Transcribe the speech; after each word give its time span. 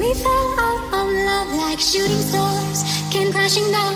We 0.00 0.14
fell 0.14 0.48
out 0.58 0.82
of 0.98 1.06
love 1.28 1.50
like 1.62 1.80
shooting 1.80 2.22
stars, 2.30 2.84
came 3.10 3.32
crashing 3.32 3.70
down, 3.70 3.94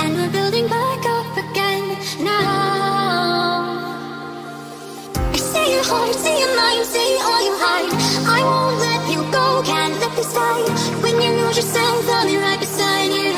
and 0.00 0.14
we're 0.16 0.30
building 0.30 0.66
back 0.68 1.00
up 1.16 1.36
again 1.44 1.84
now. 2.20 3.62
I 5.16 5.36
see 5.36 5.72
your 5.72 5.84
heart, 5.84 6.14
see 6.14 6.38
your 6.42 6.54
mind, 6.56 6.84
see 6.84 7.10
all 7.26 7.42
you 7.48 7.54
hide. 7.64 7.92
I 8.36 8.40
won't 8.50 8.76
let 8.86 9.02
you 9.12 9.20
go, 9.30 9.62
can't 9.64 9.94
let 10.00 10.12
this 10.16 10.32
die. 10.34 10.64
When 11.02 11.14
you 11.22 11.30
lose 11.40 11.56
yourself, 11.56 12.08
I'll 12.08 12.26
be 12.26 12.36
right 12.36 12.60
beside 12.60 13.10
you. 13.18 13.32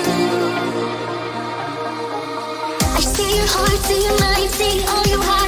I 2.98 3.00
see 3.00 3.30
your 3.36 3.48
heart, 3.54 3.78
see 3.88 4.00
your 4.06 4.18
mind, 4.20 4.50
see 4.50 4.84
all 4.92 5.06
you 5.12 5.20
hide. 5.22 5.43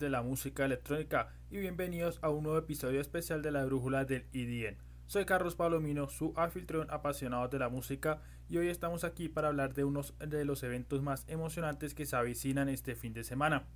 De 0.00 0.08
la 0.10 0.22
música 0.22 0.64
electrónica 0.64 1.28
y 1.50 1.58
bienvenidos 1.58 2.18
a 2.22 2.30
un 2.30 2.44
nuevo 2.44 2.58
episodio 2.58 3.02
especial 3.02 3.42
de 3.42 3.50
la 3.50 3.66
brújula 3.66 4.06
del 4.06 4.24
IDN. 4.32 4.78
Soy 5.06 5.26
Carlos 5.26 5.56
Palomino, 5.56 6.08
su 6.08 6.32
anfitrión 6.36 6.86
apasionado 6.90 7.46
de 7.48 7.58
la 7.58 7.68
música 7.68 8.22
y 8.48 8.56
hoy 8.56 8.68
estamos 8.68 9.04
aquí 9.04 9.28
para 9.28 9.48
hablar 9.48 9.74
de 9.74 9.84
uno 9.84 10.00
de 10.18 10.44
los 10.46 10.62
eventos 10.62 11.02
más 11.02 11.26
emocionantes 11.28 11.92
que 11.92 12.06
se 12.06 12.16
avecinan 12.16 12.70
este 12.70 12.94
fin 12.94 13.12
de 13.12 13.24
semana. 13.24 13.66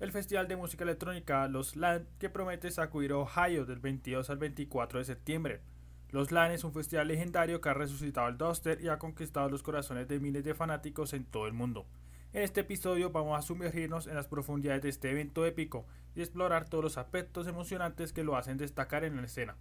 El 0.00 0.10
Festival 0.10 0.48
de 0.48 0.56
Música 0.56 0.84
Electrónica 0.84 1.46
Los 1.48 1.76
LAN 1.76 2.08
que 2.18 2.30
promete 2.30 2.70
sacudir 2.70 3.12
Ohio 3.12 3.66
del 3.66 3.78
22 3.78 4.30
al 4.30 4.38
24 4.38 5.00
de 5.00 5.04
septiembre. 5.04 5.60
Los 6.08 6.32
LAN 6.32 6.52
es 6.52 6.64
un 6.64 6.72
festival 6.72 7.08
legendario 7.08 7.60
que 7.60 7.68
ha 7.68 7.74
resucitado 7.74 8.28
el 8.28 8.38
Duster 8.38 8.80
y 8.80 8.88
ha 8.88 8.98
conquistado 8.98 9.50
los 9.50 9.62
corazones 9.62 10.08
de 10.08 10.18
miles 10.18 10.44
de 10.44 10.54
fanáticos 10.54 11.12
en 11.12 11.26
todo 11.26 11.46
el 11.46 11.52
mundo. 11.52 11.86
En 12.34 12.40
este 12.40 12.62
episodio 12.62 13.10
vamos 13.10 13.38
a 13.38 13.42
sumergirnos 13.42 14.06
en 14.06 14.14
las 14.14 14.26
profundidades 14.26 14.80
de 14.80 14.88
este 14.88 15.10
evento 15.10 15.44
épico 15.44 15.84
y 16.14 16.22
explorar 16.22 16.66
todos 16.66 16.82
los 16.82 16.96
aspectos 16.96 17.46
emocionantes 17.46 18.14
que 18.14 18.24
lo 18.24 18.36
hacen 18.36 18.56
destacar 18.56 19.04
en 19.04 19.16
la 19.16 19.24
escena. 19.24 19.58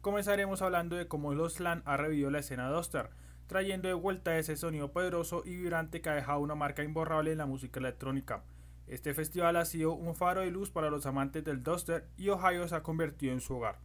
Comenzaremos 0.00 0.62
hablando 0.62 0.94
de 0.94 1.08
cómo 1.08 1.34
los 1.34 1.58
LAN 1.58 1.82
ha 1.84 1.96
revivido 1.96 2.30
la 2.30 2.38
escena 2.38 2.70
Duster, 2.70 3.10
trayendo 3.48 3.88
de 3.88 3.94
vuelta 3.94 4.38
ese 4.38 4.54
sonido 4.54 4.92
poderoso 4.92 5.42
y 5.44 5.56
vibrante 5.56 6.00
que 6.00 6.08
ha 6.08 6.14
dejado 6.14 6.38
una 6.38 6.54
marca 6.54 6.84
imborrable 6.84 7.32
en 7.32 7.38
la 7.38 7.46
música 7.46 7.80
electrónica. 7.80 8.44
Este 8.86 9.12
festival 9.12 9.56
ha 9.56 9.64
sido 9.64 9.92
un 9.92 10.14
faro 10.14 10.42
de 10.42 10.52
luz 10.52 10.70
para 10.70 10.88
los 10.88 11.04
amantes 11.06 11.42
del 11.42 11.64
Duster 11.64 12.06
y 12.16 12.28
Ohio 12.28 12.68
se 12.68 12.76
ha 12.76 12.84
convertido 12.84 13.32
en 13.32 13.40
su 13.40 13.56
hogar. 13.56 13.80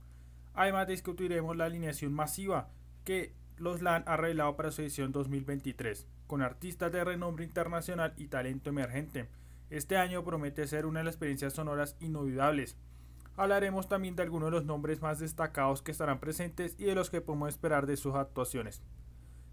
Además 0.54 0.88
discutiremos 0.88 1.58
la 1.58 1.66
alineación 1.66 2.14
masiva 2.14 2.70
que 3.04 3.34
los 3.58 3.82
LAN 3.82 4.04
ha 4.06 4.18
revelado 4.18 4.56
para 4.56 4.70
su 4.70 4.84
edición 4.84 5.12
2023, 5.12 6.08
con 6.28 6.42
artistas 6.42 6.92
de 6.92 7.04
renombre 7.04 7.46
internacional 7.46 8.14
y 8.18 8.28
talento 8.28 8.70
emergente. 8.70 9.28
Este 9.70 9.98
año 9.98 10.24
promete 10.24 10.68
ser 10.68 10.86
una 10.86 11.00
de 11.00 11.06
las 11.06 11.16
experiencias 11.16 11.54
sonoras 11.54 11.98
inolvidables. 12.00 12.78
Hablaremos 13.36 13.88
también 13.88 14.16
de 14.16 14.24
algunos 14.24 14.48
de 14.48 14.58
los 14.58 14.66
nombres 14.66 15.02
más 15.02 15.20
destacados 15.20 15.82
que 15.82 15.92
estarán 15.92 16.20
presentes 16.20 16.76
y 16.78 16.86
de 16.86 16.96
los 16.96 17.10
que 17.10 17.22
podemos 17.22 17.50
esperar 17.50 17.86
de 17.86 17.98
sus 17.98 18.16
actuaciones. 18.16 18.82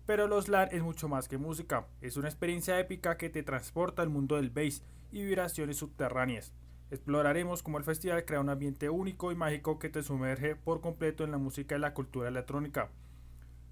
Pero 0.07 0.29
los 0.29 0.49
LAN 0.49 0.69
es 0.71 0.83
mucho 0.83 1.09
más 1.09 1.29
que 1.29 1.39
música, 1.39 1.87
es 2.01 2.17
una 2.17 2.29
experiencia 2.29 2.79
épica 2.79 3.17
que 3.17 3.31
te 3.31 3.43
transporta 3.43 4.03
al 4.03 4.11
mundo 4.11 4.37
del 4.37 4.51
bass 4.51 4.83
y 5.11 5.25
vibraciones 5.25 5.79
subterráneas. 5.79 6.55
Exploraremos 6.91 7.63
cómo 7.63 7.79
el 7.79 7.85
festival 7.85 8.25
crea 8.25 8.41
un 8.41 8.51
ambiente 8.51 8.91
único 8.91 9.33
y 9.33 9.35
mágico 9.35 9.79
que 9.79 9.89
te 9.89 10.03
sumerge 10.03 10.57
por 10.57 10.81
completo 10.81 11.25
en 11.25 11.31
la 11.31 11.39
música 11.39 11.77
y 11.77 11.81
la 11.81 11.95
cultura 11.95 12.29
electrónica. 12.29 12.91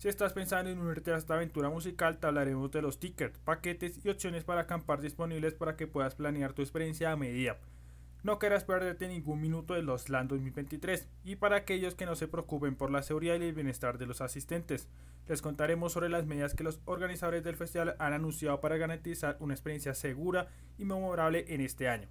Si 0.03 0.09
estás 0.09 0.33
pensando 0.33 0.69
en 0.69 0.81
unirte 0.81 1.13
a 1.13 1.17
esta 1.17 1.35
aventura 1.35 1.71
musical, 1.71 2.19
te 2.19 2.27
hablaremos 2.27 2.73
de 2.73 2.83
los 2.83 2.99
tickets, 2.99 3.39
paquetes 3.39 4.05
y 4.05 4.09
opciones 4.09 4.43
para 4.43 4.63
acampar 4.63 5.01
disponibles 5.01 5.55
para 5.55 5.77
que 5.77 5.87
puedas 5.87 6.17
planear 6.17 6.55
tu 6.55 6.63
experiencia 6.63 7.13
a 7.13 7.17
medida. 7.17 7.59
No 8.25 8.41
querrás 8.41 8.65
perderte 8.65 9.07
ningún 9.07 9.41
minuto 9.41 9.75
de 9.75 9.83
los 9.83 10.09
LAN 10.09 10.27
2023 10.27 11.09
y 11.23 11.37
para 11.37 11.55
aquellos 11.55 11.95
que 11.95 12.07
no 12.07 12.17
se 12.17 12.27
preocupen 12.27 12.75
por 12.75 12.91
la 12.91 13.05
seguridad 13.05 13.39
y 13.39 13.45
el 13.45 13.53
bienestar 13.53 13.97
de 13.97 14.07
los 14.07 14.21
asistentes, 14.21 14.89
les 15.29 15.41
contaremos 15.41 15.93
sobre 15.93 16.09
las 16.09 16.27
medidas 16.27 16.55
que 16.57 16.65
los 16.65 16.81
organizadores 16.85 17.45
del 17.45 17.55
festival 17.55 17.95
han 18.01 18.13
anunciado 18.13 18.61
para 18.61 18.79
garantizar 18.79 19.37
una 19.39 19.55
experiencia 19.55 19.95
segura 19.95 20.49
y 20.79 20.85
memorable 20.85 21.45
en 21.47 21.61
este 21.61 21.89
año. 21.89 22.09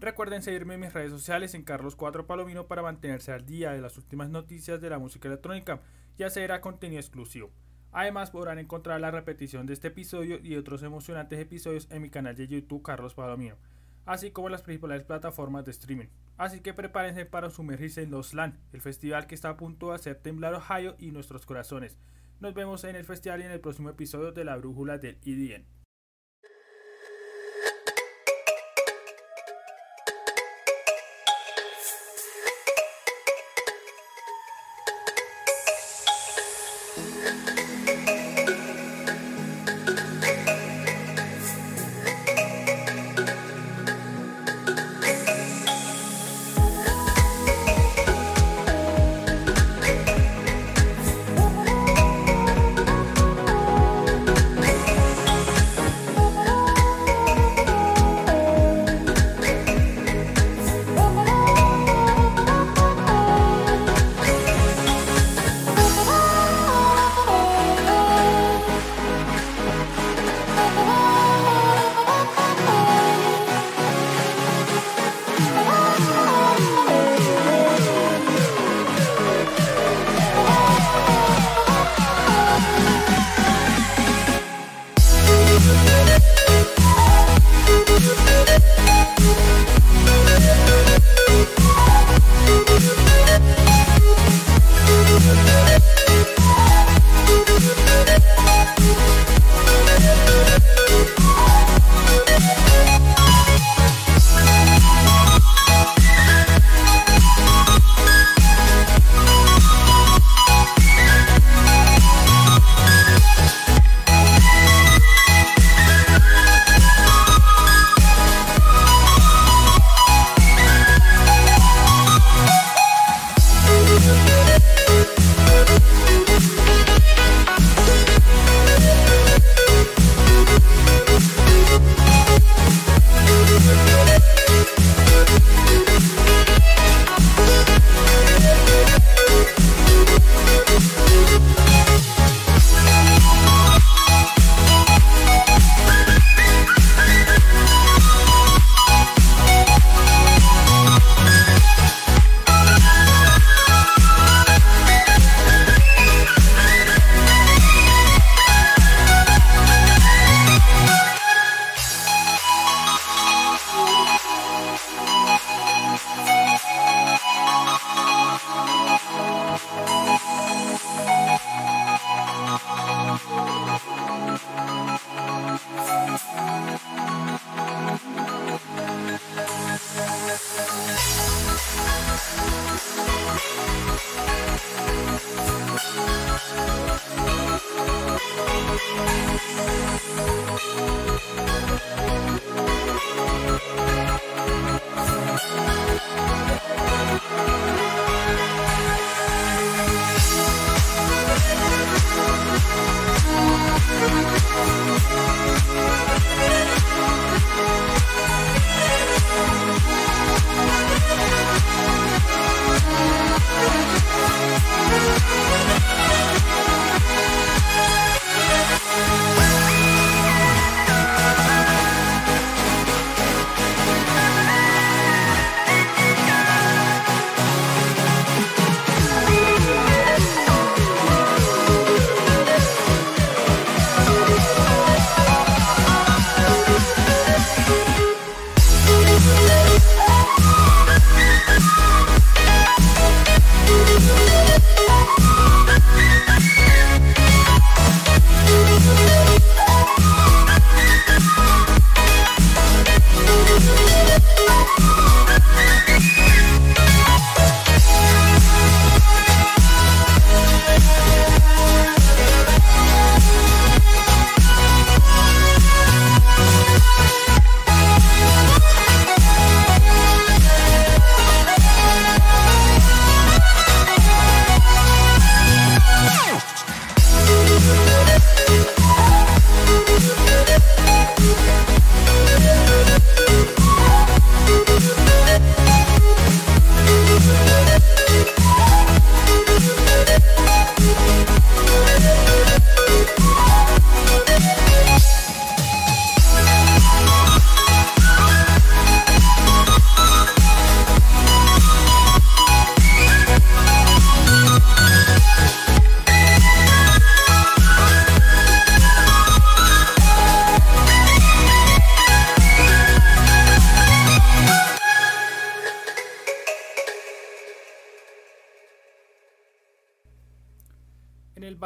Recuerden 0.00 0.42
seguirme 0.42 0.74
en 0.74 0.80
mis 0.80 0.92
redes 0.92 1.12
sociales 1.12 1.54
en 1.54 1.62
Carlos 1.62 1.94
4 1.94 2.26
Palomino 2.26 2.66
para 2.66 2.82
mantenerse 2.82 3.30
al 3.30 3.46
día 3.46 3.70
de 3.70 3.80
las 3.80 3.96
últimas 3.96 4.28
noticias 4.28 4.80
de 4.80 4.90
la 4.90 4.98
música 4.98 5.28
electrónica 5.28 5.80
y 6.18 6.22
acceder 6.22 6.52
a 6.52 6.60
contenido 6.60 7.00
exclusivo. 7.00 7.50
Además 7.92 8.30
podrán 8.30 8.58
encontrar 8.58 9.00
la 9.00 9.10
repetición 9.10 9.66
de 9.66 9.72
este 9.72 9.88
episodio 9.88 10.38
y 10.42 10.56
otros 10.56 10.82
emocionantes 10.82 11.38
episodios 11.38 11.88
en 11.90 12.02
mi 12.02 12.10
canal 12.10 12.34
de 12.34 12.48
YouTube 12.48 12.82
Carlos 12.82 13.14
Palomino, 13.14 13.56
así 14.04 14.32
como 14.32 14.48
en 14.48 14.52
las 14.52 14.62
principales 14.62 15.04
plataformas 15.04 15.64
de 15.64 15.70
streaming. 15.70 16.08
Así 16.36 16.60
que 16.60 16.74
prepárense 16.74 17.24
para 17.24 17.50
sumergirse 17.50 18.02
en 18.02 18.10
los 18.10 18.34
LAN, 18.34 18.58
el 18.72 18.80
festival 18.80 19.28
que 19.28 19.36
está 19.36 19.50
a 19.50 19.56
punto 19.56 19.90
de 19.90 19.94
hacer 19.94 20.16
temblar 20.16 20.54
Ohio 20.54 20.96
y 20.98 21.12
nuestros 21.12 21.46
corazones. 21.46 21.96
Nos 22.40 22.54
vemos 22.54 22.82
en 22.82 22.96
el 22.96 23.04
festival 23.04 23.42
y 23.42 23.44
en 23.44 23.52
el 23.52 23.60
próximo 23.60 23.90
episodio 23.90 24.32
de 24.32 24.44
la 24.44 24.56
brújula 24.56 24.98
del 24.98 25.18
IDN. 25.22 25.64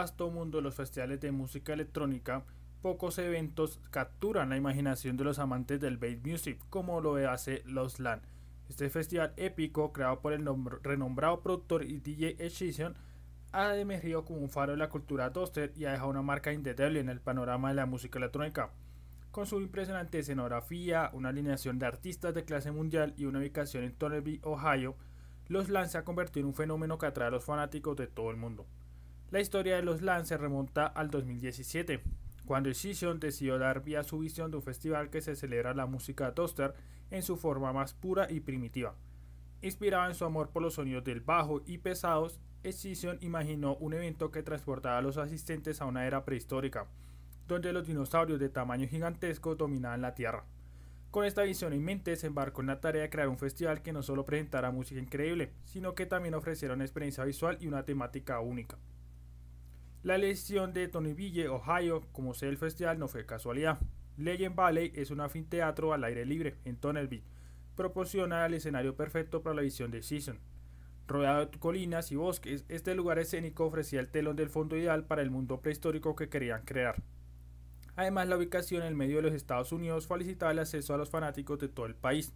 Vasto 0.08 0.30
mundo 0.30 0.56
de 0.56 0.62
los 0.62 0.74
festivales 0.74 1.20
de 1.20 1.32
música 1.32 1.74
electrónica, 1.74 2.42
pocos 2.80 3.18
eventos 3.18 3.78
capturan 3.90 4.48
la 4.48 4.56
imaginación 4.56 5.18
de 5.18 5.24
los 5.24 5.38
amantes 5.38 5.80
del 5.80 5.98
bass 5.98 6.16
music, 6.24 6.58
como 6.70 7.02
lo 7.02 7.16
hace 7.30 7.62
Los 7.66 8.00
LAN. 8.00 8.22
Este 8.70 8.88
festival 8.88 9.34
épico, 9.36 9.92
creado 9.92 10.20
por 10.20 10.32
el 10.32 10.48
renombrado 10.82 11.42
productor 11.42 11.84
y 11.84 11.98
DJ 11.98 12.36
Excision, 12.38 12.96
ha 13.52 13.76
emergido 13.76 14.24
como 14.24 14.40
un 14.40 14.48
faro 14.48 14.72
de 14.72 14.78
la 14.78 14.88
cultura 14.88 15.30
toaster 15.30 15.74
y 15.76 15.84
ha 15.84 15.92
dejado 15.92 16.08
una 16.08 16.22
marca 16.22 16.54
indeleble 16.54 17.00
en 17.00 17.10
el 17.10 17.20
panorama 17.20 17.68
de 17.68 17.74
la 17.74 17.84
música 17.84 18.18
electrónica. 18.18 18.70
Con 19.30 19.44
su 19.44 19.60
impresionante 19.60 20.20
escenografía, 20.20 21.10
una 21.12 21.28
alineación 21.28 21.78
de 21.78 21.84
artistas 21.84 22.32
de 22.32 22.46
clase 22.46 22.72
mundial 22.72 23.12
y 23.18 23.26
una 23.26 23.40
ubicación 23.40 23.84
en 23.84 23.92
Tonnessee, 23.92 24.40
Ohio, 24.42 24.96
Los 25.48 25.68
LAN 25.68 25.90
se 25.90 25.98
ha 25.98 26.04
convertido 26.04 26.44
en 26.44 26.48
un 26.48 26.54
fenómeno 26.54 26.96
que 26.96 27.04
atrae 27.04 27.28
a 27.28 27.30
los 27.30 27.44
fanáticos 27.44 27.94
de 27.98 28.06
todo 28.06 28.30
el 28.30 28.38
mundo. 28.38 28.66
La 29.30 29.40
historia 29.40 29.76
de 29.76 29.82
Los 29.82 30.00
LAN 30.00 30.24
se 30.24 30.38
remonta 30.38 30.86
al 30.86 31.10
2017, 31.10 32.00
cuando 32.46 32.70
Excision 32.70 33.20
decidió 33.20 33.58
dar 33.58 33.84
vía 33.84 34.00
a 34.00 34.04
su 34.04 34.20
visión 34.20 34.50
de 34.50 34.56
un 34.56 34.62
festival 34.62 35.10
que 35.10 35.20
se 35.20 35.36
celebra 35.36 35.74
la 35.74 35.84
música 35.84 36.32
toaster 36.32 36.72
en 37.10 37.22
su 37.22 37.36
forma 37.36 37.74
más 37.74 37.92
pura 37.92 38.26
y 38.30 38.40
primitiva. 38.40 38.94
Inspirado 39.60 40.08
en 40.08 40.14
su 40.14 40.24
amor 40.24 40.48
por 40.48 40.62
los 40.62 40.74
sonidos 40.74 41.04
del 41.04 41.20
bajo 41.20 41.60
y 41.66 41.76
pesados, 41.76 42.40
Excision 42.62 43.18
imaginó 43.20 43.76
un 43.76 43.92
evento 43.92 44.30
que 44.30 44.42
transportaba 44.42 44.96
a 44.96 45.02
los 45.02 45.18
asistentes 45.18 45.82
a 45.82 45.84
una 45.84 46.06
era 46.06 46.24
prehistórica, 46.24 46.86
donde 47.46 47.74
los 47.74 47.86
dinosaurios 47.86 48.40
de 48.40 48.48
tamaño 48.48 48.88
gigantesco 48.88 49.56
dominaban 49.56 50.00
la 50.00 50.14
Tierra. 50.14 50.46
Con 51.10 51.26
esta 51.26 51.42
visión 51.42 51.74
en 51.74 51.84
mente 51.84 52.16
se 52.16 52.28
embarcó 52.28 52.62
en 52.62 52.68
la 52.68 52.80
tarea 52.80 53.02
de 53.02 53.10
crear 53.10 53.28
un 53.28 53.36
festival 53.36 53.82
que 53.82 53.92
no 53.92 54.02
solo 54.02 54.24
presentara 54.24 54.70
música 54.70 55.02
increíble, 55.02 55.52
sino 55.64 55.94
que 55.94 56.06
también 56.06 56.34
ofreciera 56.34 56.72
una 56.72 56.84
experiencia 56.84 57.24
visual 57.24 57.58
y 57.60 57.66
una 57.66 57.84
temática 57.84 58.40
única. 58.40 58.78
La 60.08 60.14
elección 60.14 60.72
de 60.72 60.88
Tonyville, 60.88 61.48
Ohio, 61.48 62.00
como 62.12 62.32
sede 62.32 62.48
del 62.48 62.56
festival 62.56 62.98
no 62.98 63.08
fue 63.08 63.26
casualidad. 63.26 63.78
Legend 64.16 64.56
Valley 64.56 64.90
es 64.94 65.10
un 65.10 65.20
anfiteatro 65.20 65.92
al 65.92 66.02
aire 66.02 66.24
libre 66.24 66.56
en 66.64 66.78
Tonnessee. 66.78 67.22
Proporciona 67.76 68.46
el 68.46 68.54
escenario 68.54 68.96
perfecto 68.96 69.42
para 69.42 69.56
la 69.56 69.60
visión 69.60 69.90
de 69.90 70.00
Season. 70.00 70.38
Rodeado 71.06 71.44
de 71.44 71.58
colinas 71.58 72.10
y 72.10 72.16
bosques, 72.16 72.64
este 72.70 72.94
lugar 72.94 73.18
escénico 73.18 73.66
ofrecía 73.66 74.00
el 74.00 74.08
telón 74.08 74.36
del 74.36 74.48
fondo 74.48 74.78
ideal 74.78 75.04
para 75.04 75.20
el 75.20 75.30
mundo 75.30 75.60
prehistórico 75.60 76.16
que 76.16 76.30
querían 76.30 76.64
crear. 76.64 77.02
Además, 77.94 78.28
la 78.28 78.38
ubicación 78.38 78.80
en 78.80 78.88
el 78.88 78.96
medio 78.96 79.16
de 79.16 79.24
los 79.24 79.34
Estados 79.34 79.72
Unidos 79.72 80.06
facilitaba 80.06 80.52
el 80.52 80.60
acceso 80.60 80.94
a 80.94 80.96
los 80.96 81.10
fanáticos 81.10 81.58
de 81.58 81.68
todo 81.68 81.84
el 81.84 81.94
país. 81.94 82.32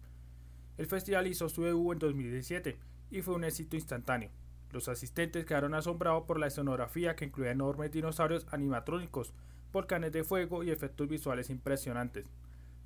El 0.77 0.85
festival 0.85 1.25
hizo 1.25 1.49
su 1.49 1.63
debut 1.63 1.93
en 1.93 1.99
2017 1.99 2.77
y 3.09 3.23
fue 3.23 3.33
un 3.33 3.45
éxito 3.45 3.75
instantáneo. 3.75 4.29
Los 4.73 4.87
asistentes 4.87 5.45
quedaron 5.45 5.75
asombrados 5.75 6.23
por 6.23 6.39
la 6.39 6.47
escenografía 6.47 7.15
que 7.15 7.25
incluía 7.25 7.51
enormes 7.51 7.91
dinosaurios 7.91 8.47
animatrónicos, 8.49 9.31
volcanes 9.71 10.11
de 10.11 10.23
fuego 10.23 10.63
y 10.63 10.71
efectos 10.71 11.07
visuales 11.07 11.51
impresionantes. 11.51 12.31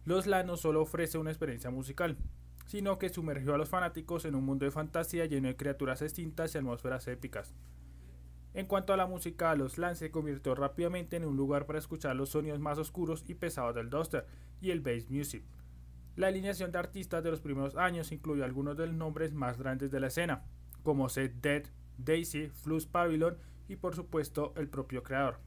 Los 0.03 0.27
LAN 0.27 0.47
no 0.47 0.57
solo 0.57 0.81
ofrece 0.81 1.17
una 1.17 1.31
experiencia 1.31 1.69
musical, 1.69 2.17
sino 2.65 2.99
que 2.99 3.07
sumergió 3.07 3.55
a 3.55 3.57
los 3.57 3.69
fanáticos 3.69 4.25
en 4.25 4.35
un 4.35 4.43
mundo 4.43 4.65
de 4.65 4.71
fantasía 4.71 5.27
lleno 5.27 5.47
de 5.47 5.55
criaturas 5.55 6.01
extintas 6.01 6.53
y 6.53 6.57
atmósferas 6.57 7.07
épicas. 7.07 7.53
En 8.53 8.65
cuanto 8.65 8.91
a 8.91 8.97
la 8.97 9.07
música, 9.07 9.55
los 9.55 9.77
LAN 9.77 9.95
se 9.95 10.11
convirtió 10.11 10.55
rápidamente 10.55 11.15
en 11.15 11.23
un 11.23 11.37
lugar 11.37 11.65
para 11.67 11.79
escuchar 11.79 12.17
los 12.17 12.31
sonidos 12.31 12.59
más 12.59 12.77
oscuros 12.79 13.23
y 13.29 13.35
pesados 13.35 13.73
del 13.73 13.89
duster 13.89 14.25
y 14.59 14.71
el 14.71 14.81
bass 14.81 15.09
music. 15.09 15.45
La 16.17 16.27
alineación 16.27 16.73
de 16.73 16.79
artistas 16.79 17.23
de 17.23 17.31
los 17.31 17.39
primeros 17.39 17.77
años 17.77 18.11
incluyó 18.11 18.43
algunos 18.43 18.75
de 18.75 18.87
los 18.87 18.95
nombres 18.95 19.33
más 19.33 19.57
grandes 19.57 19.89
de 19.89 20.01
la 20.01 20.07
escena, 20.07 20.43
como 20.83 21.09
Seth 21.09 21.35
Dead, 21.41 21.63
Daisy, 21.97 22.49
Flux 22.49 22.85
Pavilion 22.85 23.37
y 23.67 23.75
por 23.75 23.95
supuesto 23.95 24.53
el 24.55 24.69
propio 24.69 25.03
creador. 25.03 25.39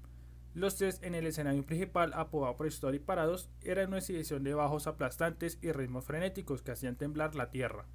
Los 0.53 0.77
tres 0.77 1.01
en 1.03 1.15
el 1.15 1.27
escenario 1.27 1.65
principal, 1.65 2.13
apodado 2.13 2.57
por 2.57 2.67
Story 2.67 2.99
Parados, 2.99 3.51
eran 3.63 3.89
una 3.89 3.99
exhibición 3.99 4.43
de 4.43 4.55
bajos 4.55 4.89
aplastantes 4.89 5.59
y 5.63 5.71
ritmos 5.71 6.05
frenéticos 6.05 6.63
que 6.63 6.73
hacían 6.73 6.97
temblar 6.97 7.37
la 7.37 7.51
tierra. 7.51 7.87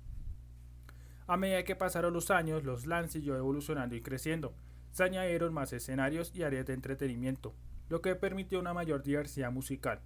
A 1.27 1.37
medida 1.37 1.63
que 1.63 1.75
pasaron 1.75 2.13
los 2.13 2.31
años, 2.31 2.63
los 2.63 2.85
LAN 2.85 3.09
siguió 3.09 3.35
evolucionando 3.35 3.95
y 3.95 4.01
creciendo. 4.01 4.53
Se 4.91 5.03
añadieron 5.03 5.53
más 5.53 5.73
escenarios 5.73 6.31
y 6.33 6.43
áreas 6.43 6.65
de 6.65 6.73
entretenimiento, 6.73 7.53
lo 7.89 8.01
que 8.01 8.15
permitió 8.15 8.59
una 8.59 8.73
mayor 8.73 9.03
diversidad 9.03 9.51
musical. 9.51 9.99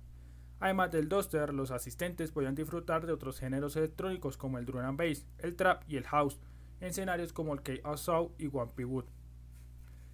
Además 0.60 0.92
del 0.92 1.08
duster, 1.08 1.54
los 1.54 1.72
asistentes 1.72 2.32
podían 2.32 2.56
disfrutar 2.56 3.06
de 3.06 3.14
otros 3.14 3.40
géneros 3.40 3.76
electrónicos 3.76 4.38
como 4.38 4.58
el 4.58 4.66
drum 4.66 4.84
and 4.84 4.98
bass, 4.98 5.26
el 5.38 5.56
trap 5.56 5.84
y 5.88 5.98
el 5.98 6.06
house, 6.06 6.40
en 6.80 6.88
escenarios 6.88 7.34
como 7.34 7.54
el 7.54 7.62
K-Soul 7.62 8.32
y 8.38 8.48
One 8.48 8.86
Wood. 8.86 9.06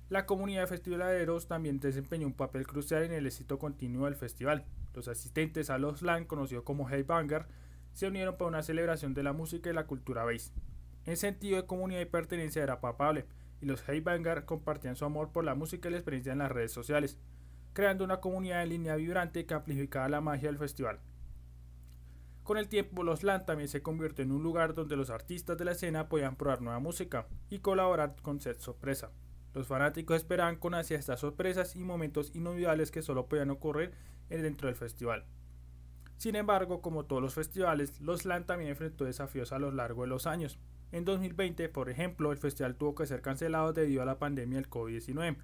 La 0.09 0.25
comunidad 0.25 0.61
de 0.61 0.67
festivaleros 0.67 1.47
también 1.47 1.79
desempeñó 1.79 2.27
un 2.27 2.33
papel 2.33 2.67
crucial 2.67 3.03
en 3.03 3.11
el 3.11 3.25
éxito 3.25 3.57
continuo 3.57 4.05
del 4.05 4.15
festival. 4.15 4.65
Los 4.93 5.07
asistentes 5.07 5.69
a 5.69 5.79
los 5.79 6.01
LAN, 6.03 6.25
conocidos 6.25 6.63
como 6.63 6.87
Headbanger, 6.89 7.47
se 7.93 8.07
unieron 8.07 8.37
para 8.37 8.49
una 8.49 8.61
celebración 8.61 9.13
de 9.13 9.23
la 9.23 9.33
música 9.33 9.69
y 9.69 9.73
la 9.73 9.87
cultura 9.87 10.23
bass. 10.23 10.53
En 11.05 11.17
sentido 11.17 11.57
de 11.57 11.67
comunidad 11.67 12.01
y 12.01 12.05
pertenencia 12.05 12.61
era 12.61 12.81
palpable, 12.81 13.25
y 13.61 13.65
los 13.65 13.87
Headbanger 13.87 14.45
compartían 14.45 14.95
su 14.95 15.05
amor 15.05 15.31
por 15.31 15.43
la 15.43 15.55
música 15.55 15.87
y 15.87 15.91
la 15.91 15.97
experiencia 15.97 16.33
en 16.33 16.39
las 16.39 16.51
redes 16.51 16.71
sociales, 16.71 17.17
creando 17.73 18.03
una 18.03 18.21
comunidad 18.21 18.63
en 18.63 18.69
línea 18.69 18.95
vibrante 18.95 19.45
que 19.45 19.53
amplificaba 19.53 20.07
la 20.07 20.21
magia 20.21 20.49
del 20.49 20.57
festival. 20.57 20.99
Con 22.45 22.59
el 22.59 22.69
tiempo, 22.69 23.01
los 23.01 23.23
LAN 23.23 23.43
también 23.43 23.67
se 23.67 23.81
convirtió 23.81 24.23
en 24.23 24.31
un 24.31 24.43
lugar 24.43 24.75
donde 24.75 24.95
los 24.95 25.09
artistas 25.09 25.57
de 25.57 25.65
la 25.65 25.71
escena 25.71 26.09
podían 26.09 26.35
probar 26.35 26.61
nueva 26.61 26.77
música 26.77 27.27
y 27.49 27.57
colaborar 27.57 28.15
con 28.21 28.39
set 28.39 28.59
sorpresa. 28.59 29.09
Los 29.55 29.65
fanáticos 29.65 30.17
esperaban 30.17 30.57
con 30.57 30.75
ansia 30.75 30.99
estas 30.99 31.21
sorpresas 31.21 31.75
y 31.75 31.79
momentos 31.79 32.29
inolvidables 32.35 32.91
que 32.91 33.01
solo 33.01 33.25
podían 33.25 33.49
ocurrir 33.49 33.93
dentro 34.29 34.67
del 34.67 34.75
festival. 34.77 35.25
Sin 36.17 36.35
embargo, 36.35 36.83
como 36.83 37.05
todos 37.05 37.19
los 37.19 37.33
festivales, 37.33 37.99
los 37.99 38.25
LAN 38.25 38.45
también 38.45 38.69
enfrentó 38.69 39.05
desafíos 39.05 39.51
a 39.51 39.57
lo 39.57 39.71
largo 39.71 40.03
de 40.03 40.09
los 40.09 40.27
años. 40.27 40.59
En 40.91 41.03
2020, 41.03 41.67
por 41.69 41.89
ejemplo, 41.89 42.31
el 42.31 42.37
festival 42.37 42.75
tuvo 42.75 42.93
que 42.93 43.07
ser 43.07 43.23
cancelado 43.23 43.73
debido 43.73 44.03
a 44.03 44.05
la 44.05 44.19
pandemia 44.19 44.57
del 44.59 44.69
COVID-19, 44.69 45.37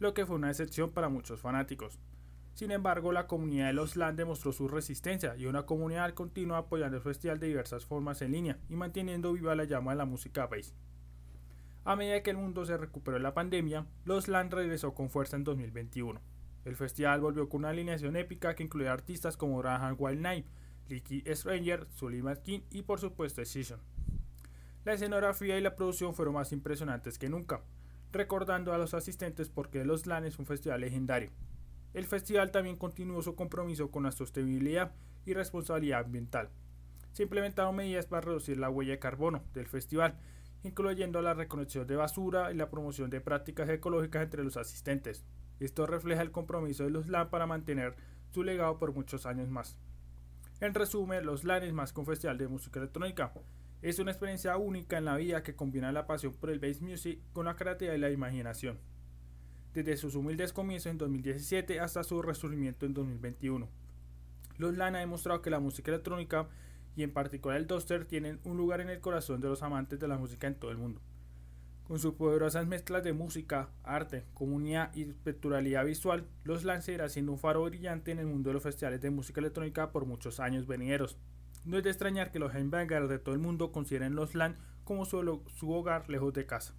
lo 0.00 0.12
que 0.12 0.26
fue 0.26 0.34
una 0.34 0.50
excepción 0.50 0.90
para 0.90 1.08
muchos 1.08 1.40
fanáticos. 1.40 2.00
Sin 2.58 2.72
embargo, 2.72 3.12
la 3.12 3.28
comunidad 3.28 3.68
de 3.68 3.72
los 3.72 3.94
LAN 3.94 4.16
demostró 4.16 4.50
su 4.50 4.66
resistencia 4.66 5.36
y 5.36 5.46
una 5.46 5.62
comunidad 5.62 6.12
continua 6.12 6.58
apoyando 6.58 6.96
el 6.96 7.02
festival 7.04 7.38
de 7.38 7.46
diversas 7.46 7.86
formas 7.86 8.20
en 8.20 8.32
línea 8.32 8.58
y 8.68 8.74
manteniendo 8.74 9.32
viva 9.32 9.54
la 9.54 9.62
llama 9.62 9.92
de 9.92 9.98
la 9.98 10.06
música 10.06 10.48
bass. 10.48 10.74
A 11.84 11.94
medida 11.94 12.20
que 12.24 12.30
el 12.30 12.36
mundo 12.36 12.64
se 12.64 12.76
recuperó 12.76 13.16
de 13.16 13.22
la 13.22 13.32
pandemia, 13.32 13.86
Los 14.04 14.26
LAN 14.26 14.50
regresó 14.50 14.92
con 14.92 15.08
fuerza 15.08 15.36
en 15.36 15.44
2021. 15.44 16.20
El 16.64 16.74
festival 16.74 17.20
volvió 17.20 17.48
con 17.48 17.60
una 17.60 17.68
alineación 17.68 18.16
épica 18.16 18.56
que 18.56 18.64
incluía 18.64 18.92
artistas 18.92 19.36
como 19.36 19.62
Rahan 19.62 19.94
Wild 19.96 20.20
Night, 20.20 20.46
Licky 20.88 21.22
Stranger, 21.28 21.86
Sullivan 21.94 22.40
King 22.42 22.62
y 22.72 22.82
por 22.82 22.98
supuesto 22.98 23.44
Season. 23.44 23.78
La 24.84 24.94
escenografía 24.94 25.56
y 25.56 25.60
la 25.60 25.76
producción 25.76 26.12
fueron 26.12 26.34
más 26.34 26.50
impresionantes 26.50 27.20
que 27.20 27.28
nunca, 27.28 27.62
recordando 28.10 28.72
a 28.72 28.78
los 28.78 28.94
asistentes 28.94 29.48
por 29.48 29.70
qué 29.70 29.84
Los 29.84 30.08
LAN 30.08 30.24
es 30.24 30.40
un 30.40 30.46
festival 30.46 30.80
legendario. 30.80 31.30
El 31.98 32.06
festival 32.06 32.52
también 32.52 32.76
continuó 32.76 33.22
su 33.22 33.34
compromiso 33.34 33.90
con 33.90 34.04
la 34.04 34.12
sostenibilidad 34.12 34.92
y 35.26 35.34
responsabilidad 35.34 36.04
ambiental. 36.04 36.48
Se 37.10 37.24
implementaron 37.24 37.74
medidas 37.74 38.06
para 38.06 38.20
reducir 38.20 38.56
la 38.56 38.70
huella 38.70 38.92
de 38.92 38.98
carbono 39.00 39.42
del 39.52 39.66
festival 39.66 40.16
incluyendo 40.62 41.20
la 41.22 41.34
reconexión 41.34 41.88
de 41.88 41.96
basura 41.96 42.52
y 42.52 42.54
la 42.54 42.70
promoción 42.70 43.10
de 43.10 43.20
prácticas 43.20 43.68
ecológicas 43.68 44.22
entre 44.22 44.44
los 44.44 44.56
asistentes. 44.56 45.24
Esto 45.58 45.88
refleja 45.88 46.22
el 46.22 46.30
compromiso 46.30 46.84
de 46.84 46.90
los 46.90 47.08
LAN 47.08 47.30
para 47.30 47.48
mantener 47.48 47.96
su 48.30 48.44
legado 48.44 48.78
por 48.78 48.94
muchos 48.94 49.26
años 49.26 49.48
más. 49.48 49.76
En 50.60 50.74
resumen, 50.74 51.26
los 51.26 51.42
LAN 51.42 51.64
es 51.64 51.72
más 51.72 51.92
que 51.92 51.98
un 51.98 52.06
festival 52.06 52.38
de 52.38 52.46
música 52.46 52.78
electrónica. 52.78 53.32
Es 53.82 53.98
una 53.98 54.12
experiencia 54.12 54.56
única 54.56 54.98
en 54.98 55.04
la 55.04 55.16
vida 55.16 55.42
que 55.42 55.56
combina 55.56 55.90
la 55.90 56.06
pasión 56.06 56.32
por 56.34 56.50
el 56.50 56.60
bass 56.60 56.80
music 56.80 57.18
con 57.32 57.46
la 57.46 57.56
creatividad 57.56 57.96
y 57.96 57.98
la 57.98 58.10
imaginación. 58.10 58.78
Desde 59.78 59.96
sus 59.96 60.16
humildes 60.16 60.52
comienzos 60.52 60.90
en 60.90 60.98
2017 60.98 61.78
hasta 61.78 62.02
su 62.02 62.20
resurgimiento 62.20 62.84
en 62.84 62.94
2021. 62.94 63.68
Los 64.56 64.76
LAN 64.76 64.96
ha 64.96 64.98
demostrado 64.98 65.40
que 65.40 65.50
la 65.50 65.60
música 65.60 65.92
electrónica 65.92 66.48
y 66.96 67.04
en 67.04 67.12
particular 67.12 67.58
el 67.58 67.68
Duster 67.68 68.04
tienen 68.04 68.40
un 68.42 68.56
lugar 68.56 68.80
en 68.80 68.90
el 68.90 68.98
corazón 68.98 69.40
de 69.40 69.46
los 69.46 69.62
amantes 69.62 70.00
de 70.00 70.08
la 70.08 70.18
música 70.18 70.48
en 70.48 70.56
todo 70.56 70.72
el 70.72 70.78
mundo. 70.78 71.00
Con 71.84 72.00
sus 72.00 72.14
poderosas 72.14 72.66
mezclas 72.66 73.04
de 73.04 73.12
música, 73.12 73.68
arte, 73.84 74.24
comunidad 74.34 74.92
y 74.96 75.02
espectralidad 75.02 75.84
visual, 75.84 76.26
los 76.42 76.64
LAN 76.64 76.82
seguirá 76.82 77.08
siendo 77.08 77.30
un 77.30 77.38
faro 77.38 77.62
brillante 77.62 78.10
en 78.10 78.18
el 78.18 78.26
mundo 78.26 78.50
de 78.50 78.54
los 78.54 78.64
festivales 78.64 79.00
de 79.00 79.10
música 79.10 79.38
electrónica 79.38 79.92
por 79.92 80.06
muchos 80.06 80.40
años 80.40 80.66
venideros. 80.66 81.18
No 81.64 81.78
es 81.78 81.84
de 81.84 81.90
extrañar 81.90 82.32
que 82.32 82.40
los 82.40 82.52
headbangers 82.52 83.08
de 83.08 83.20
todo 83.20 83.32
el 83.32 83.40
mundo 83.40 83.70
consideren 83.70 84.16
los 84.16 84.34
LAN 84.34 84.56
como 84.82 85.04
su 85.04 85.70
hogar 85.70 86.10
lejos 86.10 86.32
de 86.32 86.46
casa. 86.46 86.74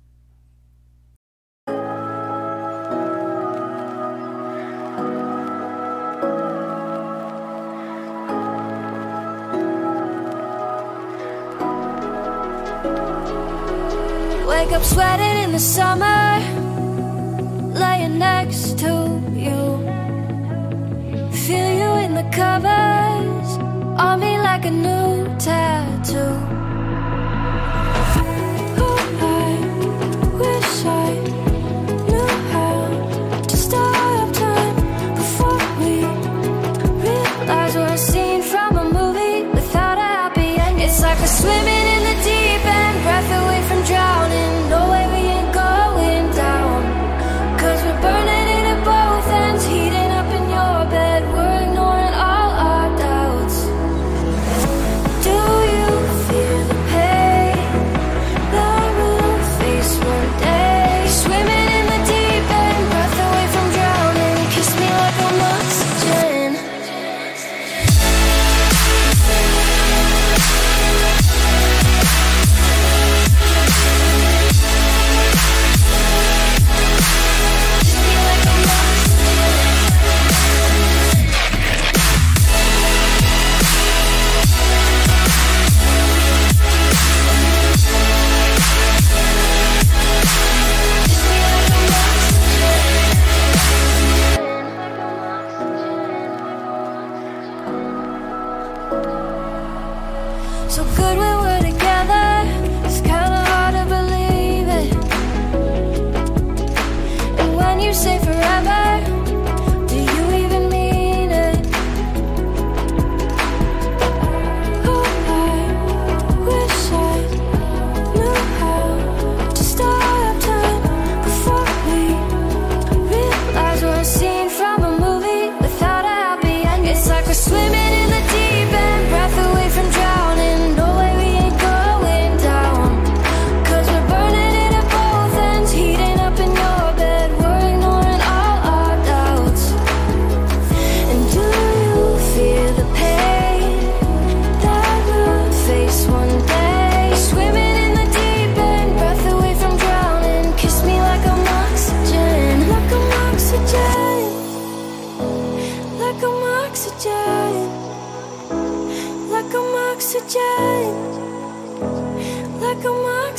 Wake 14.70 14.78
up 14.78 14.86
sweating 14.86 15.46
in 15.46 15.52
the 15.52 15.58
summer. 15.58 16.40
laying 17.74 18.20
next 18.20 18.78
to 18.78 19.20
you. 19.34 19.62
Feel 21.32 21.70
you 21.82 21.92
in 22.06 22.14
the 22.14 22.30
covers 22.32 23.50
on 23.98 24.20
me 24.20 24.38
like 24.38 24.66
a 24.66 24.70
new 24.70 25.26
tattoo. 25.40 26.59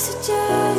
Oxygen. 0.01 0.70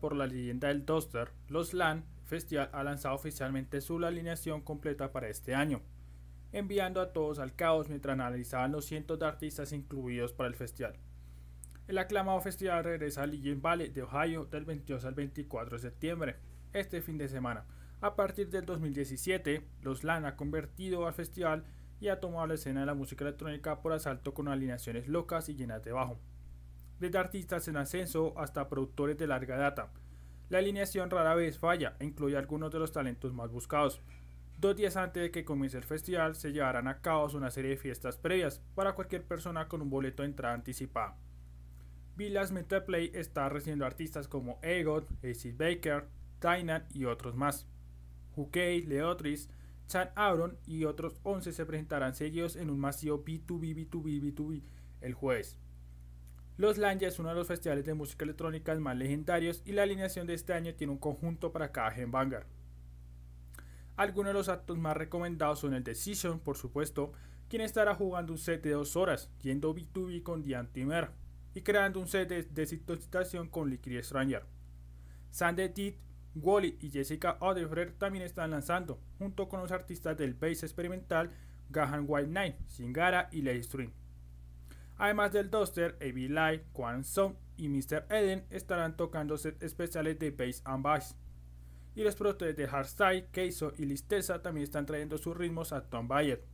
Por 0.00 0.16
la 0.16 0.26
leyenda 0.26 0.68
del 0.68 0.86
Duster, 0.86 1.32
Los 1.48 1.74
LAN 1.74 2.06
Festival 2.24 2.70
ha 2.72 2.82
lanzado 2.82 3.14
oficialmente 3.14 3.82
su 3.82 4.02
alineación 4.02 4.62
completa 4.62 5.12
para 5.12 5.28
este 5.28 5.54
año, 5.54 5.82
enviando 6.50 6.98
a 7.02 7.12
todos 7.12 7.38
al 7.38 7.54
caos 7.54 7.90
mientras 7.90 8.14
analizaban 8.14 8.72
los 8.72 8.86
cientos 8.86 9.18
de 9.18 9.26
artistas 9.26 9.72
incluidos 9.72 10.32
para 10.32 10.48
el 10.48 10.54
festival. 10.54 10.94
El 11.88 11.98
aclamado 11.98 12.40
festival 12.40 12.84
regresa 12.84 13.22
al 13.22 13.32
Lillian 13.32 13.60
Valley 13.60 13.90
de 13.90 14.02
Ohio 14.02 14.46
del 14.46 14.64
22 14.64 15.04
al 15.04 15.12
24 15.12 15.76
de 15.76 15.82
septiembre, 15.82 16.36
este 16.72 17.02
fin 17.02 17.18
de 17.18 17.28
semana. 17.28 17.66
A 18.00 18.16
partir 18.16 18.48
del 18.48 18.64
2017, 18.64 19.62
Los 19.82 20.04
LAN 20.04 20.24
ha 20.24 20.36
convertido 20.36 21.06
al 21.06 21.12
festival 21.12 21.66
y 22.00 22.08
ha 22.08 22.18
tomado 22.18 22.46
la 22.46 22.54
escena 22.54 22.80
de 22.80 22.86
la 22.86 22.94
música 22.94 23.24
electrónica 23.24 23.82
por 23.82 23.92
asalto 23.92 24.32
con 24.32 24.48
alineaciones 24.48 25.06
locas 25.06 25.50
y 25.50 25.54
llenas 25.54 25.84
de 25.84 25.92
bajo 25.92 26.18
desde 27.00 27.18
artistas 27.18 27.66
en 27.66 27.76
ascenso 27.76 28.38
hasta 28.38 28.68
productores 28.68 29.18
de 29.18 29.26
larga 29.26 29.56
data. 29.56 29.90
La 30.50 30.58
alineación 30.58 31.10
rara 31.10 31.34
vez 31.34 31.58
falla 31.58 31.96
e 31.98 32.04
incluye 32.04 32.36
algunos 32.36 32.70
de 32.70 32.78
los 32.78 32.92
talentos 32.92 33.32
más 33.32 33.50
buscados. 33.50 34.00
Dos 34.58 34.76
días 34.76 34.96
antes 34.96 35.22
de 35.22 35.30
que 35.30 35.44
comience 35.44 35.78
el 35.78 35.84
festival 35.84 36.36
se 36.36 36.52
llevarán 36.52 36.86
a 36.86 37.00
cabo 37.00 37.26
una 37.34 37.50
serie 37.50 37.70
de 37.70 37.76
fiestas 37.76 38.18
previas 38.18 38.60
para 38.74 38.94
cualquier 38.94 39.24
persona 39.24 39.68
con 39.68 39.80
un 39.80 39.88
boleto 39.88 40.22
de 40.22 40.28
entrada 40.28 40.54
anticipada. 40.54 41.16
Villas 42.16 42.52
Metal 42.52 42.84
Play 42.84 43.10
está 43.14 43.48
recibiendo 43.48 43.86
artistas 43.86 44.28
como 44.28 44.58
Egot, 44.60 45.10
AC 45.24 45.56
Baker, 45.56 46.08
Dynan 46.40 46.84
y 46.92 47.06
otros 47.06 47.34
más. 47.34 47.66
Hukei, 48.36 48.82
Leotris, 48.82 49.48
Chan 49.86 50.10
Aaron 50.14 50.58
y 50.66 50.84
otros 50.84 51.18
11 51.22 51.52
se 51.52 51.64
presentarán 51.64 52.14
seguidos 52.14 52.56
en 52.56 52.70
un 52.70 52.78
masivo 52.78 53.24
B2B 53.24 53.88
B2B 53.88 54.34
B2B 54.34 54.62
el 55.00 55.14
jueves. 55.14 55.58
Los 56.60 56.76
Lanja 56.76 57.06
es 57.06 57.18
uno 57.18 57.30
de 57.30 57.36
los 57.36 57.46
festivales 57.46 57.86
de 57.86 57.94
música 57.94 58.22
electrónica 58.22 58.78
más 58.78 58.94
legendarios 58.94 59.62
y 59.64 59.72
la 59.72 59.84
alineación 59.84 60.26
de 60.26 60.34
este 60.34 60.52
año 60.52 60.74
tiene 60.74 60.92
un 60.92 60.98
conjunto 60.98 61.52
para 61.52 61.72
cada 61.72 61.94
Vanguard. 62.06 62.44
Algunos 63.96 64.28
de 64.28 64.34
los 64.34 64.50
actos 64.50 64.76
más 64.76 64.94
recomendados 64.94 65.60
son 65.60 65.72
el 65.72 65.82
Decision, 65.82 66.38
por 66.38 66.58
supuesto, 66.58 67.12
quien 67.48 67.62
estará 67.62 67.94
jugando 67.94 68.34
un 68.34 68.38
set 68.38 68.62
de 68.62 68.72
dos 68.72 68.94
horas, 68.94 69.30
yendo 69.40 69.74
B2B 69.74 70.22
con 70.22 70.44
The 70.44 70.56
Antimer 70.56 71.12
y 71.54 71.62
creando 71.62 71.98
un 71.98 72.08
set 72.08 72.28
de 72.28 72.42
desintoxicación 72.42 73.48
con 73.48 73.70
Liquid 73.70 74.02
Stranger. 74.02 74.44
Sandy 75.30 75.96
Wally 76.34 76.76
y 76.82 76.90
Jessica 76.90 77.38
Odefred 77.40 77.94
también 77.94 78.26
están 78.26 78.50
lanzando, 78.50 79.00
junto 79.16 79.48
con 79.48 79.60
los 79.60 79.72
artistas 79.72 80.14
del 80.18 80.34
bass 80.34 80.62
experimental 80.62 81.30
Gahan 81.70 82.04
White 82.06 82.28
Knight, 82.28 82.56
Singara 82.66 83.30
y 83.32 83.40
Lady 83.40 83.62
Stream. 83.62 83.99
Además 85.00 85.32
del 85.32 85.50
Duster, 85.50 85.96
A.B. 86.02 86.28
Light, 86.28 86.62
Quan 86.74 87.04
Song 87.04 87.32
y 87.56 87.70
Mr. 87.70 88.04
Eden 88.10 88.44
estarán 88.50 88.98
tocando 88.98 89.38
sets 89.38 89.62
especiales 89.62 90.18
de 90.18 90.30
bass 90.30 90.60
and 90.66 90.84
bass. 90.84 91.16
y 91.94 92.04
los 92.04 92.14
productores 92.16 92.54
de 92.54 92.66
Hardstyle, 92.66 93.26
Keizo 93.32 93.72
y 93.78 93.86
Listeza 93.86 94.42
también 94.42 94.64
están 94.64 94.84
trayendo 94.84 95.16
sus 95.16 95.34
ritmos 95.34 95.72
a 95.72 95.88
Tom 95.88 96.06
Bayer. 96.06 96.44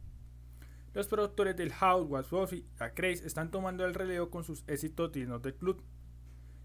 Los 0.95 1.09
productores 1.09 1.57
del 1.57 1.73
House, 1.73 2.07
Was 2.09 2.31
Buffy 2.31 2.59
y 2.59 2.95
Craze 2.95 3.27
están 3.27 3.51
tomando 3.51 3.85
el 3.85 3.95
relevo 3.95 4.31
con 4.31 4.45
sus 4.45 4.63
éxitos 4.69 5.11
dignos 5.11 5.43
del 5.43 5.57
club. 5.57 5.83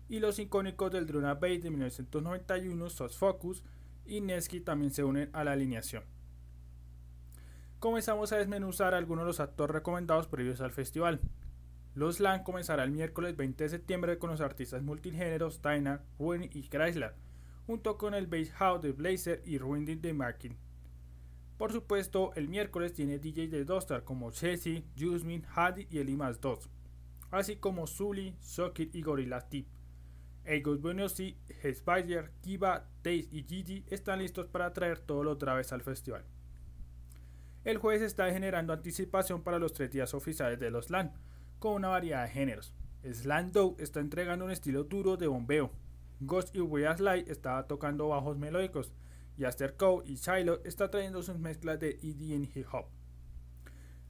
Y 0.07 0.19
los 0.19 0.37
icónicos 0.37 0.91
del 0.91 1.07
Druna 1.07 1.33
Bass 1.33 1.63
de 1.63 1.71
1991, 1.71 2.89
Sos 2.91 3.17
Focus 3.17 3.63
y 4.05 4.21
Nesky 4.21 4.61
también 4.61 4.91
se 4.91 5.03
unen 5.03 5.31
a 5.33 5.43
la 5.43 5.53
alineación. 5.53 6.03
Comenzamos 7.79 8.31
a 8.33 8.37
desmenuzar 8.37 8.93
algunos 8.93 9.23
de 9.23 9.29
los 9.29 9.39
actores 9.39 9.73
recomendados 9.73 10.27
previos 10.27 10.61
al 10.61 10.71
festival. 10.71 11.19
Los 11.93 12.21
LAN 12.21 12.43
comenzará 12.43 12.83
el 12.85 12.91
miércoles 12.91 13.35
20 13.35 13.65
de 13.65 13.69
septiembre 13.69 14.17
con 14.17 14.29
los 14.29 14.39
artistas 14.39 14.81
multigéneros 14.81 15.61
Tyna, 15.61 16.03
Ruin 16.17 16.49
y 16.53 16.69
Chrysler, 16.69 17.15
junto 17.67 17.97
con 17.97 18.13
el 18.13 18.27
Bass 18.27 18.51
House 18.51 18.81
de 18.81 18.93
Blazer 18.93 19.41
y 19.45 19.57
Ruinding 19.57 20.01
de 20.01 20.13
Markin. 20.13 20.57
Por 21.57 21.73
supuesto, 21.73 22.31
el 22.35 22.47
miércoles 22.47 22.93
tiene 22.93 23.19
DJs 23.19 23.51
de 23.51 23.65
Dostar 23.65 24.03
como 24.05 24.31
Chessy, 24.31 24.85
Jusmin, 24.97 25.45
Hadi 25.53 25.87
y 25.91 25.99
Elimas 25.99 26.39
2, 26.39 26.69
así 27.29 27.57
como 27.57 27.85
Zully, 27.87 28.37
Socket 28.39 28.95
y 28.95 29.01
Gorilla 29.01 29.41
Tip. 29.41 29.67
Egos 30.45 30.81
Buenosi, 30.81 31.37
Spider, 31.61 32.31
Kiba, 32.41 32.87
Taze 33.01 33.27
y 33.31 33.43
Gigi 33.43 33.85
están 33.89 34.19
listos 34.19 34.47
para 34.47 34.73
traer 34.73 34.99
todo 34.99 35.23
lo 35.23 35.31
otra 35.31 35.53
vez 35.53 35.71
al 35.71 35.81
festival. 35.81 36.23
El 37.63 37.77
jueves 37.77 38.01
está 38.01 38.31
generando 38.31 38.73
anticipación 38.73 39.43
para 39.43 39.59
los 39.59 39.73
tres 39.73 39.91
días 39.91 40.15
oficiales 40.15 40.59
de 40.59 40.71
los 40.71 40.89
LAN, 40.89 41.13
con 41.61 41.73
una 41.73 41.89
variedad 41.89 42.23
de 42.23 42.31
géneros. 42.31 42.73
Slam 43.03 43.51
Dow 43.51 43.75
está 43.77 43.99
entregando 43.99 44.45
un 44.45 44.51
estilo 44.51 44.83
duro 44.83 45.15
de 45.15 45.27
bombeo. 45.27 45.71
Ghost 46.19 46.55
y 46.55 46.59
Weas 46.59 46.99
Light 46.99 47.29
está 47.29 47.67
tocando 47.67 48.07
bajos 48.07 48.35
melódicos. 48.35 48.91
Y 49.37 49.45
Aster 49.45 49.77
Cow 49.77 50.01
y 50.03 50.15
Shiloh 50.15 50.61
está 50.65 50.89
trayendo 50.89 51.21
sus 51.21 51.37
mezclas 51.37 51.79
de 51.79 51.99
EDM 52.01 52.49
hip 52.55 52.65
hop. 52.73 52.85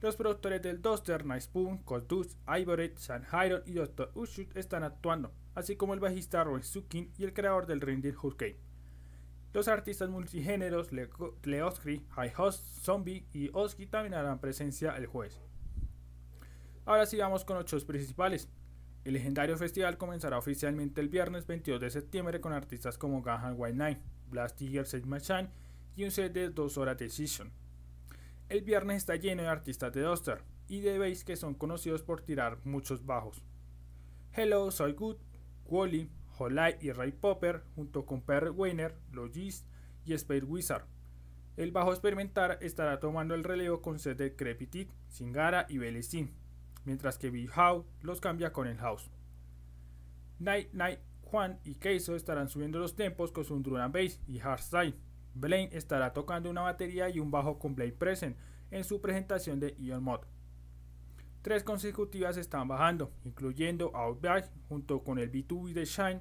Los 0.00 0.16
productores 0.16 0.62
del 0.62 0.80
Duster, 0.80 1.26
Nice 1.26 1.42
Spoon, 1.42 1.78
Coldus, 1.84 2.38
Ivory, 2.48 2.94
San 2.96 3.22
Hyron 3.24 3.62
y 3.66 3.74
Dr. 3.74 4.10
Ushut 4.14 4.56
están 4.56 4.82
actuando, 4.82 5.30
así 5.54 5.76
como 5.76 5.92
el 5.92 6.00
bajista 6.00 6.42
Roy 6.44 6.62
Sukin 6.62 7.12
y 7.18 7.24
el 7.24 7.34
creador 7.34 7.66
del 7.66 7.82
Reindeer 7.82 8.16
Hurricane. 8.16 8.56
Los 9.52 9.68
artistas 9.68 10.08
multigéneros 10.08 10.90
Leoskri, 10.90 12.06
High 12.12 12.32
Host, 12.34 12.64
Zombie 12.82 13.26
y 13.34 13.50
Oski 13.52 13.86
también 13.86 14.14
harán 14.14 14.40
presencia 14.40 14.96
el 14.96 15.04
jueves. 15.04 15.38
Ahora 16.84 17.06
sí 17.06 17.16
vamos 17.16 17.44
con 17.44 17.56
los 17.56 17.66
shows 17.66 17.84
principales. 17.84 18.48
El 19.04 19.14
legendario 19.14 19.56
festival 19.56 19.98
comenzará 19.98 20.38
oficialmente 20.38 21.00
el 21.00 21.08
viernes 21.08 21.46
22 21.46 21.80
de 21.80 21.90
septiembre 21.90 22.40
con 22.40 22.52
artistas 22.52 22.98
como 22.98 23.22
Gahan 23.22 23.54
White 23.56 23.76
Night, 23.76 23.98
Blast 24.28 24.56
Tiger 24.56 24.84
Sage 24.86 25.06
Machine 25.06 25.48
y 25.94 26.04
un 26.04 26.10
set 26.10 26.32
de 26.32 26.50
2 26.50 26.78
horas 26.78 26.98
de. 26.98 27.52
El 28.48 28.62
viernes 28.62 28.96
está 28.98 29.14
lleno 29.14 29.42
de 29.42 29.48
artistas 29.48 29.92
de 29.92 30.02
Duster 30.02 30.42
y 30.66 30.80
de 30.80 30.98
bass 30.98 31.22
que 31.24 31.36
son 31.36 31.54
conocidos 31.54 32.02
por 32.02 32.20
tirar 32.20 32.58
muchos 32.64 33.06
bajos. 33.06 33.44
Hello, 34.32 34.70
Soy 34.72 34.92
Good, 34.92 35.18
Wally, 35.66 36.10
Holly 36.36 36.76
y 36.80 36.90
Ray 36.90 37.12
Popper 37.12 37.62
junto 37.76 38.06
con 38.06 38.22
Perry 38.22 38.50
Weiner, 38.50 38.96
Logis 39.12 39.64
y 40.04 40.14
Space 40.14 40.44
Wizard. 40.44 40.86
El 41.56 41.70
bajo 41.70 41.92
experimental 41.92 42.58
estará 42.60 42.98
tomando 42.98 43.34
el 43.34 43.44
relevo 43.44 43.82
con 43.82 44.00
set 44.00 44.18
de 44.18 44.34
Crepitit, 44.34 44.90
Singara 45.08 45.66
y 45.68 45.78
Belecin 45.78 46.41
mientras 46.84 47.18
que 47.18 47.30
Big 47.30 47.50
los 48.02 48.20
cambia 48.20 48.52
con 48.52 48.66
el 48.66 48.78
House. 48.78 49.10
Night 50.38 50.72
Night, 50.72 51.00
Juan 51.22 51.60
y 51.64 51.76
Keizo 51.76 52.16
estarán 52.16 52.48
subiendo 52.48 52.78
los 52.78 52.94
tempos 52.94 53.32
con 53.32 53.44
su 53.44 53.58
drum 53.60 53.76
and 53.76 53.94
bass 53.94 54.20
y 54.26 54.38
hardstyle. 54.38 54.94
Blaine 55.34 55.70
estará 55.72 56.12
tocando 56.12 56.50
una 56.50 56.62
batería 56.62 57.08
y 57.08 57.18
un 57.18 57.30
bajo 57.30 57.58
con 57.58 57.74
Blade 57.74 57.92
Present 57.92 58.36
en 58.70 58.84
su 58.84 59.00
presentación 59.00 59.60
de 59.60 59.74
Ion 59.78 60.02
Mod. 60.02 60.20
Tres 61.42 61.64
consecutivas 61.64 62.36
están 62.36 62.68
bajando, 62.68 63.12
incluyendo 63.24 63.94
Outback 63.96 64.50
junto 64.68 65.02
con 65.02 65.18
el 65.18 65.32
B2B 65.32 65.72
de 65.72 65.84
Shine, 65.84 66.20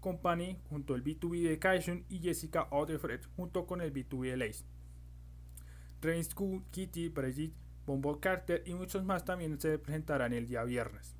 Company 0.00 0.58
junto 0.68 0.94
al 0.94 1.02
B2B 1.02 1.48
de 1.48 1.58
Kaishun 1.58 2.04
y 2.08 2.20
Jessica 2.20 2.68
Odefred 2.70 3.22
junto 3.36 3.66
con 3.66 3.80
el 3.80 3.92
B2B 3.92 4.30
de 4.30 4.36
Lace. 4.36 4.64
Rain 6.00 6.22
School, 6.22 6.62
Kitty, 6.70 7.08
Brigitte 7.08 7.56
Bombo 7.86 8.20
Carter 8.20 8.62
y 8.66 8.74
muchos 8.74 9.04
más 9.04 9.24
también 9.24 9.60
se 9.60 9.78
presentarán 9.78 10.32
el 10.32 10.46
día 10.46 10.64
viernes. 10.64 11.16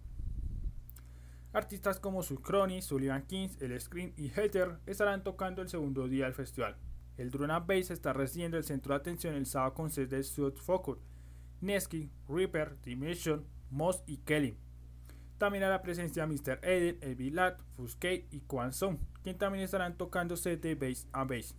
Artistas 1.52 2.00
como 2.00 2.22
Sulcrony, 2.22 2.82
Sullivan 2.82 3.26
Kings, 3.26 3.62
El 3.62 3.80
Screen 3.80 4.12
y 4.16 4.28
Heather 4.28 4.80
estarán 4.86 5.22
tocando 5.22 5.62
el 5.62 5.68
segundo 5.68 6.08
día 6.08 6.24
del 6.24 6.34
festival. 6.34 6.76
El 7.16 7.30
Drone 7.30 7.54
Bass 7.60 7.92
está 7.92 8.12
recibiendo 8.12 8.56
el 8.56 8.64
centro 8.64 8.92
de 8.92 8.98
atención 8.98 9.34
el 9.34 9.46
sábado 9.46 9.74
con 9.74 9.90
sets 9.90 10.10
de 10.10 10.22
Sud 10.24 10.54
Focus, 10.56 10.98
Nesky, 11.60 12.10
Reaper, 12.28 12.80
Dimension, 12.82 13.46
Moss 13.70 14.02
y 14.06 14.16
Kelly. 14.18 14.56
También 15.38 15.68
la 15.68 15.82
presencia 15.82 16.26
Mr. 16.26 16.58
Eden, 16.62 16.98
Evilat, 17.02 17.60
Fusquet 17.76 18.26
y 18.32 18.40
Quan 18.40 18.72
Song, 18.72 18.98
quien 19.22 19.38
también 19.38 19.62
estarán 19.64 19.96
tocando 19.96 20.36
sets 20.36 20.60
de 20.60 20.74
Bass 20.74 21.06
a 21.12 21.22
Bass. 21.24 21.54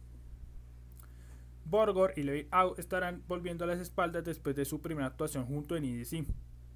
Borgor 1.66 2.14
y 2.16 2.24
Levi 2.24 2.48
Out 2.52 2.80
estarán 2.80 3.24
volviendo 3.28 3.64
a 3.64 3.68
las 3.68 3.80
espaldas 3.80 4.24
después 4.24 4.56
de 4.56 4.66
su 4.66 4.82
primera 4.82 5.08
actuación 5.08 5.46
junto 5.46 5.76
en 5.76 5.86
EDC. 5.86 6.26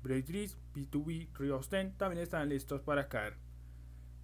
Breidris, 0.01 0.57
B2B, 0.73 1.29
Riosten 1.37 1.95
también 1.95 2.23
están 2.23 2.49
listos 2.49 2.81
para 2.81 3.07
caer. 3.07 3.37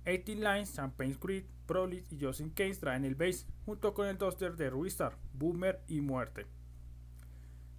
18 0.05 0.41
Lines, 0.41 0.73
Champagne 0.73 1.15
Creed, 1.19 1.45
Prolis 1.65 2.11
y 2.11 2.19
Justin 2.19 2.49
Case 2.49 2.79
traen 2.79 3.05
el 3.05 3.15
bass, 3.15 3.47
junto 3.65 3.93
con 3.93 4.07
el 4.07 4.17
duster 4.17 4.55
de 4.55 4.69
Ruistar, 4.69 5.17
Boomer 5.33 5.81
y 5.87 6.01
Muerte. 6.01 6.45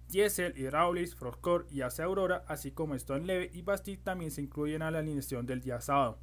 Diesel, 0.09 0.57
Hydraulics, 0.57 1.15
Frostcore 1.15 1.65
y 1.69 1.81
Ace 1.81 2.01
Aurora, 2.01 2.45
así 2.47 2.71
como 2.71 2.95
Stone 2.95 3.25
Leve 3.25 3.49
y 3.53 3.61
Bastille 3.61 4.01
también 4.01 4.31
se 4.31 4.41
incluyen 4.41 4.81
a 4.81 4.91
la 4.91 4.99
alineación 4.99 5.45
del 5.45 5.61
día 5.61 5.81
sábado. 5.81 6.19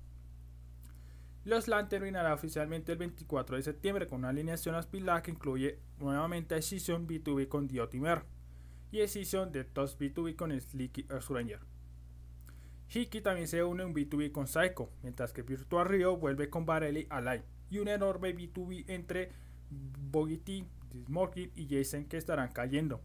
Los 1.45 1.69
LAN 1.69 1.91
terminará 1.91 2.33
oficialmente 2.33 2.93
el 2.93 2.99
24 2.99 3.57
de 3.57 3.63
septiembre 3.63 4.07
con 4.07 4.21
una 4.21 4.31
alineación 4.31 4.75
aspilada 4.77 5.23
que 5.23 5.31
incluye 5.31 5.79
nuevamente 5.99 6.55
a 6.55 6.63
Season 6.63 7.07
B2B 7.07 7.49
con 7.49 7.69
Diotimer 7.69 8.25
y 8.91 9.03
a 9.03 9.09
Season 9.09 9.53
de 9.53 9.65
Toss 9.65 9.99
B2B 9.99 10.37
con 10.37 10.59
Slicky 10.59 11.07
Ranger. 11.29 11.61
Hiki 12.89 13.21
también 13.21 13.47
se 13.47 13.63
une 13.63 13.85
un 13.85 13.95
B2B 13.95 14.33
con 14.33 14.47
Psycho, 14.47 14.89
mientras 15.03 15.35
que 15.35 15.43
Virtual 15.43 15.87
Rio 15.87 16.17
vuelve 16.17 16.49
con 16.49 16.65
Barelli 16.65 17.07
Alive 17.11 17.45
y 17.69 17.79
un 17.79 17.89
enorme 17.89 18.35
B2B 18.35 18.85
entre 18.89 19.33
Bogity, 19.69 20.67
Dismorky 20.91 21.53
y 21.57 21.69
Jason 21.69 22.07
que 22.07 22.17
estarán 22.17 22.53
cayendo. 22.53 23.03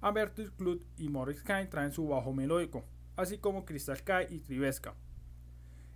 Ambertus 0.00 0.50
Club 0.52 0.82
y 0.96 1.10
Morris 1.10 1.42
Kine 1.42 1.66
traen 1.66 1.92
su 1.92 2.08
bajo 2.08 2.32
melódico, 2.32 2.84
así 3.16 3.36
como 3.36 3.66
Crystal 3.66 4.02
Kai 4.02 4.28
y 4.30 4.40
Trivesca. 4.40 4.94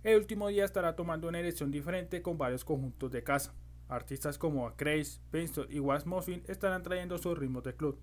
El 0.03 0.17
último 0.17 0.47
día 0.47 0.63
estará 0.63 0.95
tomando 0.95 1.27
una 1.27 1.39
elección 1.39 1.71
diferente 1.71 2.21
con 2.21 2.37
varios 2.37 2.63
conjuntos 2.63 3.11
de 3.11 3.23
casa. 3.23 3.53
Artistas 3.89 4.37
como 4.37 4.75
Craze, 4.75 5.19
Penston 5.31 5.67
y 5.69 5.79
Was 5.79 6.05
Muffin 6.05 6.43
estarán 6.47 6.83
trayendo 6.83 7.17
sus 7.17 7.37
ritmos 7.37 7.63
de 7.63 7.75
club. 7.75 7.99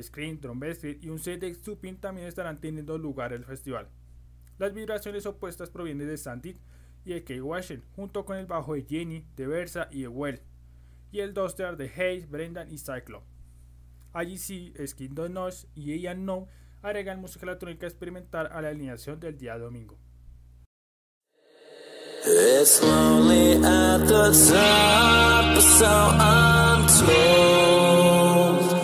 Screen, 0.00 0.40
Drum 0.40 0.60
y 1.00 1.08
un 1.08 1.18
set 1.18 1.40
de 1.40 1.52
Stupin 1.52 1.96
también 1.96 2.26
estarán 2.26 2.60
teniendo 2.60 2.96
lugar 2.96 3.32
en 3.32 3.40
el 3.40 3.46
festival. 3.46 3.88
Las 4.58 4.72
vibraciones 4.72 5.26
opuestas 5.26 5.70
provienen 5.70 6.06
de 6.06 6.16
Sandit 6.16 6.58
y 7.04 7.14
de 7.14 7.24
Kay 7.24 7.40
Washington, 7.40 7.88
junto 7.96 8.24
con 8.24 8.36
el 8.36 8.46
bajo 8.46 8.74
de 8.74 8.84
Jenny, 8.88 9.26
de 9.36 9.46
Versa 9.46 9.88
y 9.90 10.02
de 10.02 10.08
Well, 10.08 10.42
y 11.10 11.20
el 11.20 11.34
duster 11.34 11.76
de 11.76 11.90
Hayes, 11.90 12.30
Brendan 12.30 12.70
y 12.70 12.78
Cyclone. 12.78 13.24
Allí 14.12 14.38
sí, 14.38 14.74
Skin 14.86 15.14
Donos 15.14 15.66
y 15.74 15.98
Ian 15.98 16.24
No 16.24 16.48
agregan 16.82 17.20
música 17.20 17.46
electrónica 17.46 17.86
experimental 17.86 18.48
a 18.52 18.60
la 18.60 18.68
alineación 18.68 19.18
del 19.18 19.38
día 19.38 19.58
domingo. 19.58 19.98
It's 22.22 22.82
lonely 22.82 23.52
at 23.52 23.98
the 24.06 24.30
top, 24.50 25.58
so 25.62 25.86
I'm 25.86 26.86
told. 26.86 28.79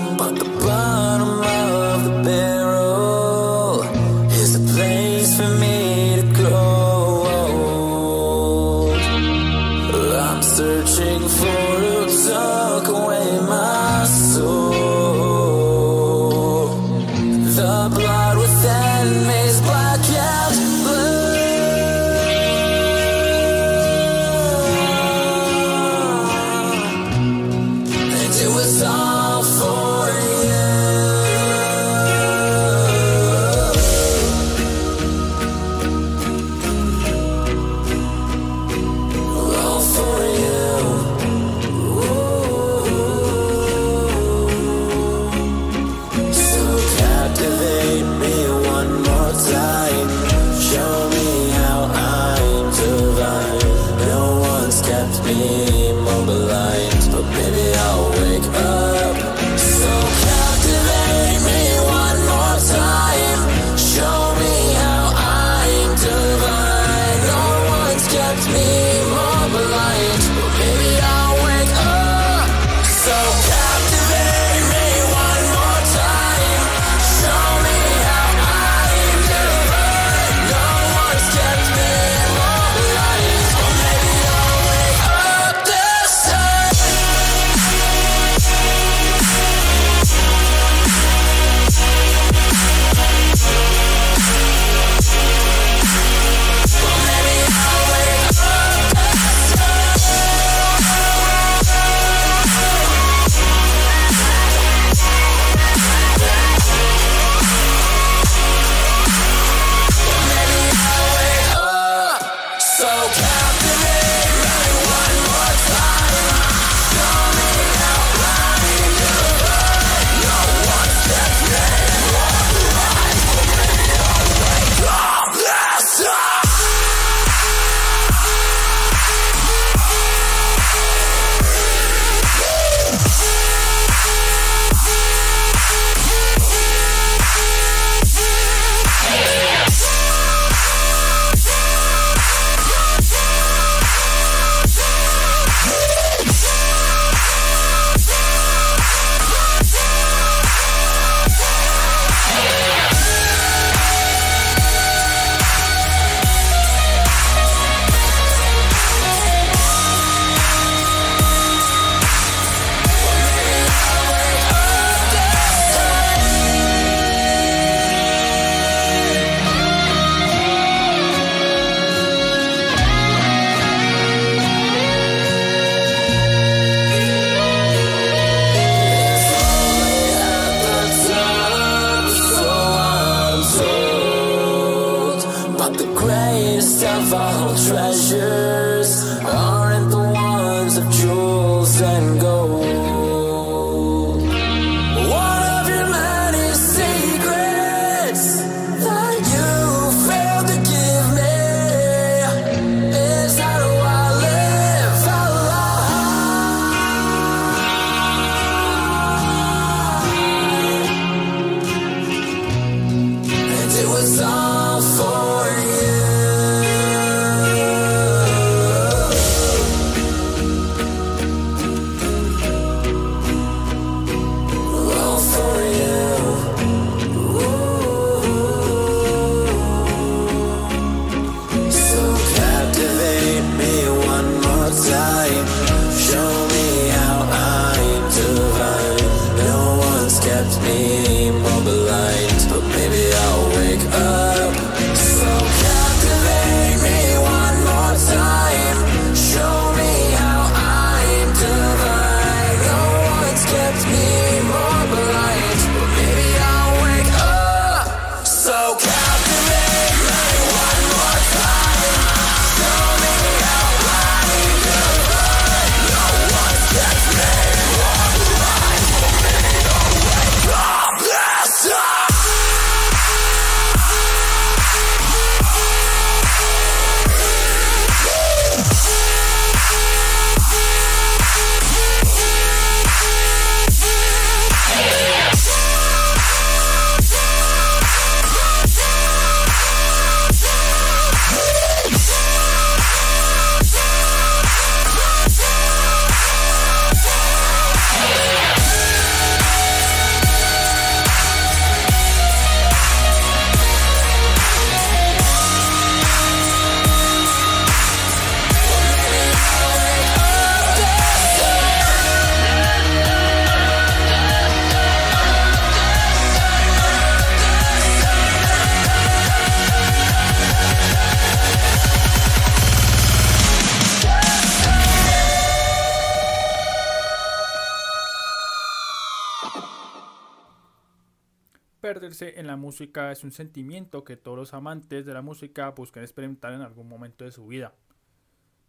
En 332.21 332.47
la 332.47 332.57
música 332.57 333.11
es 333.11 333.25
un 333.25 333.33
sentimiento 333.33 334.05
que 334.05 334.16
todos 334.16 334.38
los 334.38 334.55
amantes 334.55 335.05
de 335.05 335.12
la 335.12 335.23
música 335.23 335.71
buscan 335.71 336.05
experimentar 336.05 336.53
en 336.53 336.61
algún 336.61 336.88
momento 336.88 337.25
de 337.25 337.33
su 337.33 337.49
vida. 337.49 337.75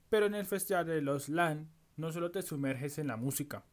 Pero 0.10 0.26
en 0.26 0.34
el 0.34 0.46
Festival 0.46 0.88
de 0.88 1.02
los 1.02 1.30
LAN 1.30 1.70
no 1.98 2.12
solo 2.12 2.32
te 2.32 2.42
sumerges 2.42 2.98
en 2.98 3.06
la 3.06 3.16
música, 3.16 3.64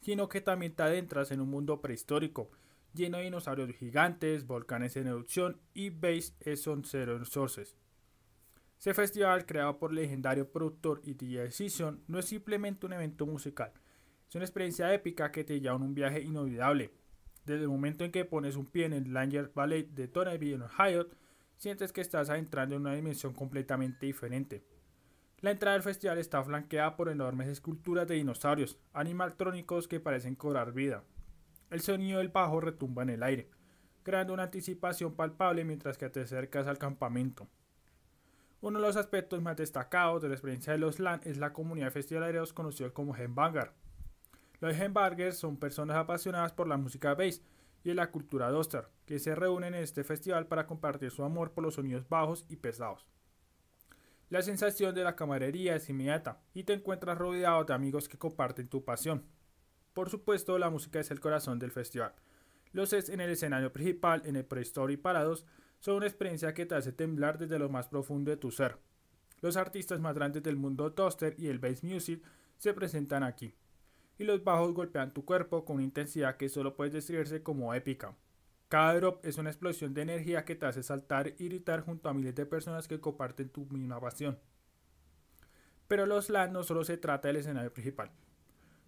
sino 0.00 0.28
que 0.28 0.40
también 0.40 0.74
te 0.74 0.82
adentras 0.82 1.30
en 1.30 1.40
un 1.40 1.50
mundo 1.50 1.80
prehistórico, 1.80 2.50
lleno 2.94 3.18
de 3.18 3.24
dinosaurios 3.24 3.70
gigantes, 3.76 4.44
volcanes 4.44 4.96
en 4.96 5.06
erupción 5.06 5.60
y 5.72 5.90
Base 5.90 6.34
Eson 6.40 6.84
Zero 6.84 7.24
Sources. 7.24 7.76
Este 8.76 8.92
festival, 8.92 9.46
creado 9.46 9.78
por 9.78 9.90
el 9.90 9.96
legendario 9.98 10.50
productor 10.50 11.00
y 11.04 11.14
DJ 11.14 11.52
Season, 11.52 12.02
no 12.08 12.18
es 12.18 12.24
simplemente 12.24 12.86
un 12.86 12.94
evento 12.94 13.24
musical, 13.24 13.72
es 14.28 14.34
una 14.34 14.44
experiencia 14.44 14.92
épica 14.92 15.30
que 15.30 15.44
te 15.44 15.60
lleva 15.60 15.76
en 15.76 15.82
un 15.82 15.94
viaje 15.94 16.20
inolvidable. 16.22 17.01
Desde 17.44 17.62
el 17.62 17.68
momento 17.68 18.04
en 18.04 18.12
que 18.12 18.24
pones 18.24 18.56
un 18.56 18.66
pie 18.66 18.84
en 18.84 18.92
el 18.92 19.12
Langer 19.12 19.50
Ballet 19.54 19.88
de 19.88 20.10
en 20.52 20.62
Ohio, 20.62 21.08
sientes 21.56 21.92
que 21.92 22.00
estás 22.00 22.30
adentrando 22.30 22.76
en 22.76 22.82
una 22.82 22.94
dimensión 22.94 23.34
completamente 23.34 24.06
diferente. 24.06 24.64
La 25.40 25.50
entrada 25.50 25.74
del 25.74 25.82
festival 25.82 26.18
está 26.18 26.42
flanqueada 26.44 26.96
por 26.96 27.08
enormes 27.08 27.48
esculturas 27.48 28.06
de 28.06 28.14
dinosaurios, 28.14 28.78
animatrónicos 28.92 29.88
que 29.88 29.98
parecen 29.98 30.36
cobrar 30.36 30.72
vida. 30.72 31.02
El 31.70 31.80
sonido 31.80 32.18
del 32.18 32.28
bajo 32.28 32.60
retumba 32.60 33.02
en 33.02 33.10
el 33.10 33.24
aire, 33.24 33.50
creando 34.04 34.34
una 34.34 34.44
anticipación 34.44 35.14
palpable 35.14 35.64
mientras 35.64 35.98
que 35.98 36.08
te 36.10 36.20
acercas 36.20 36.68
al 36.68 36.78
campamento. 36.78 37.48
Uno 38.60 38.78
de 38.78 38.86
los 38.86 38.96
aspectos 38.96 39.42
más 39.42 39.56
destacados 39.56 40.22
de 40.22 40.28
la 40.28 40.34
experiencia 40.34 40.72
de 40.72 40.78
los 40.78 41.00
LAN 41.00 41.20
es 41.24 41.38
la 41.38 41.52
comunidad 41.52 41.86
de 41.86 41.92
festivaleros 41.92 42.52
conocida 42.52 42.90
como 42.90 43.16
Headbanger. 43.16 43.72
Los 44.62 44.76
Headbangers 44.76 45.38
son 45.38 45.56
personas 45.56 45.96
apasionadas 45.96 46.52
por 46.52 46.68
la 46.68 46.76
música 46.76 47.16
bass 47.16 47.42
y 47.82 47.94
la 47.94 48.12
cultura 48.12 48.48
duster, 48.48 48.86
que 49.06 49.18
se 49.18 49.34
reúnen 49.34 49.74
en 49.74 49.82
este 49.82 50.04
festival 50.04 50.46
para 50.46 50.68
compartir 50.68 51.10
su 51.10 51.24
amor 51.24 51.50
por 51.50 51.64
los 51.64 51.74
sonidos 51.74 52.08
bajos 52.08 52.46
y 52.48 52.54
pesados. 52.54 53.04
La 54.28 54.40
sensación 54.40 54.94
de 54.94 55.02
la 55.02 55.16
camaradería 55.16 55.74
es 55.74 55.90
inmediata 55.90 56.40
y 56.54 56.62
te 56.62 56.74
encuentras 56.74 57.18
rodeado 57.18 57.64
de 57.64 57.74
amigos 57.74 58.08
que 58.08 58.18
comparten 58.18 58.68
tu 58.68 58.84
pasión. 58.84 59.24
Por 59.94 60.08
supuesto, 60.10 60.56
la 60.60 60.70
música 60.70 61.00
es 61.00 61.10
el 61.10 61.18
corazón 61.18 61.58
del 61.58 61.72
festival. 61.72 62.14
Los 62.70 62.90
sets 62.90 63.08
en 63.08 63.20
el 63.20 63.30
escenario 63.30 63.72
principal, 63.72 64.22
en 64.26 64.36
el 64.36 64.44
Prehistory 64.44 64.96
Parados, 64.96 65.44
son 65.80 65.96
una 65.96 66.06
experiencia 66.06 66.54
que 66.54 66.66
te 66.66 66.76
hace 66.76 66.92
temblar 66.92 67.36
desde 67.36 67.58
lo 67.58 67.68
más 67.68 67.88
profundo 67.88 68.30
de 68.30 68.36
tu 68.36 68.52
ser. 68.52 68.78
Los 69.40 69.56
artistas 69.56 69.98
más 69.98 70.14
grandes 70.14 70.44
del 70.44 70.54
mundo 70.54 70.88
duster 70.88 71.34
y 71.36 71.48
el 71.48 71.58
bass 71.58 71.82
music 71.82 72.22
se 72.58 72.72
presentan 72.72 73.24
aquí, 73.24 73.56
y 74.22 74.24
los 74.24 74.44
bajos 74.44 74.72
golpean 74.72 75.12
tu 75.12 75.24
cuerpo 75.24 75.64
con 75.64 75.76
una 75.76 75.84
intensidad 75.84 76.36
que 76.36 76.48
solo 76.48 76.76
puede 76.76 76.90
describirse 76.90 77.42
como 77.42 77.74
épica. 77.74 78.16
Cada 78.68 78.94
drop 78.94 79.24
es 79.24 79.36
una 79.36 79.50
explosión 79.50 79.92
de 79.94 80.02
energía 80.02 80.44
que 80.44 80.54
te 80.54 80.64
hace 80.64 80.82
saltar 80.82 81.34
y 81.38 81.48
gritar 81.48 81.84
junto 81.84 82.08
a 82.08 82.14
miles 82.14 82.34
de 82.36 82.46
personas 82.46 82.86
que 82.86 83.00
comparten 83.00 83.50
tu 83.50 83.66
misma 83.66 84.00
pasión. 84.00 84.38
Pero 85.88 86.06
los 86.06 86.30
LAN 86.30 86.52
no 86.52 86.62
solo 86.62 86.84
se 86.84 86.96
trata 86.96 87.28
del 87.28 87.38
escenario 87.38 87.72
principal. 87.72 88.12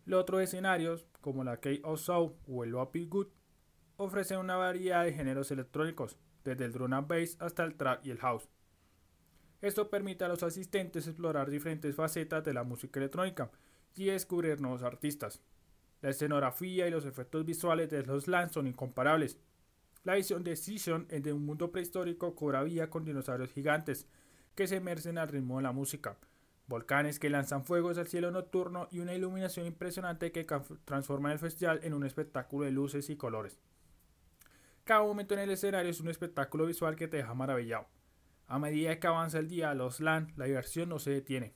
Los 0.07 0.21
otros 0.21 0.41
escenarios, 0.41 1.05
como 1.21 1.43
la 1.43 1.59
of 1.83 2.01
Soul 2.01 2.35
o 2.47 2.63
el 2.63 2.71
Loppy 2.71 3.07
Good, 3.07 3.27
ofrecen 3.97 4.39
una 4.39 4.57
variedad 4.57 5.05
de 5.05 5.13
géneros 5.13 5.51
electrónicos, 5.51 6.17
desde 6.45 6.65
el 6.65 6.73
drum 6.73 6.93
and 6.93 7.09
bass 7.09 7.37
hasta 7.41 7.65
el 7.65 7.75
trap 7.75 8.07
y 8.07 8.11
el 8.11 8.19
house. 8.19 8.49
Esto 9.61 9.91
permite 9.91 10.25
a 10.25 10.29
los 10.29 10.43
asistentes 10.43 11.09
explorar 11.09 11.51
diferentes 11.51 11.95
facetas 11.95 12.45
de 12.45 12.55
la 12.55 12.65
música 12.65 13.01
electrónica 13.01 13.51
y 13.97 14.07
descubrir 14.07 14.61
nuevos 14.61 14.83
artistas. 14.83 15.41
La 16.03 16.11
escenografía 16.11 16.87
y 16.87 16.91
los 16.91 17.07
efectos 17.07 17.45
visuales 17.45 17.91
de 17.91 18.03
los 18.03 18.29
LAN 18.29 18.53
son 18.53 18.67
incomparables. 18.67 19.39
La 20.03 20.15
visión 20.15 20.45
de 20.45 20.57
Season 20.57 21.09
de 21.09 21.33
un 21.33 21.47
mundo 21.47 21.73
prehistórico 21.73 22.35
cobra 22.35 22.63
vida 22.63 22.91
con 22.91 23.05
dinosaurios 23.05 23.53
gigantes 23.53 24.07
que 24.55 24.67
se 24.67 24.77
emergen 24.77 25.19
al 25.19 25.29
ritmo 25.29 25.57
de 25.57 25.63
la 25.63 25.73
música, 25.73 26.19
volcanes 26.67 27.19
que 27.19 27.31
lanzan 27.31 27.65
fuegos 27.65 27.99
al 27.99 28.07
cielo 28.07 28.31
nocturno 28.31 28.89
y 28.91 29.01
una 29.01 29.15
iluminación 29.15 29.67
impresionante 29.67 30.31
que 30.31 30.47
transforma 30.85 31.33
el 31.33 31.39
festival 31.39 31.81
en 31.83 31.95
un 31.95 32.05
espectáculo 32.05 32.67
de 32.67 32.73
luces 32.73 33.09
y 33.11 33.17
colores. 33.17 33.59
Cada 34.85 35.03
momento 35.03 35.33
en 35.33 35.41
el 35.41 35.51
escenario 35.51 35.91
es 35.91 36.01
un 36.01 36.09
espectáculo 36.09 36.67
visual 36.67 36.97
que 36.97 37.09
te 37.09 37.17
deja 37.17 37.33
maravillado. 37.33 37.87
A 38.47 38.59
medida 38.59 39.01
que 39.01 39.07
avanza 39.07 39.39
el 39.39 39.49
día, 39.49 39.73
los 39.73 40.01
LAN, 40.01 40.35
la 40.37 40.45
diversión 40.45 40.91
no 40.91 40.99
se 40.99 41.11
detiene. 41.11 41.55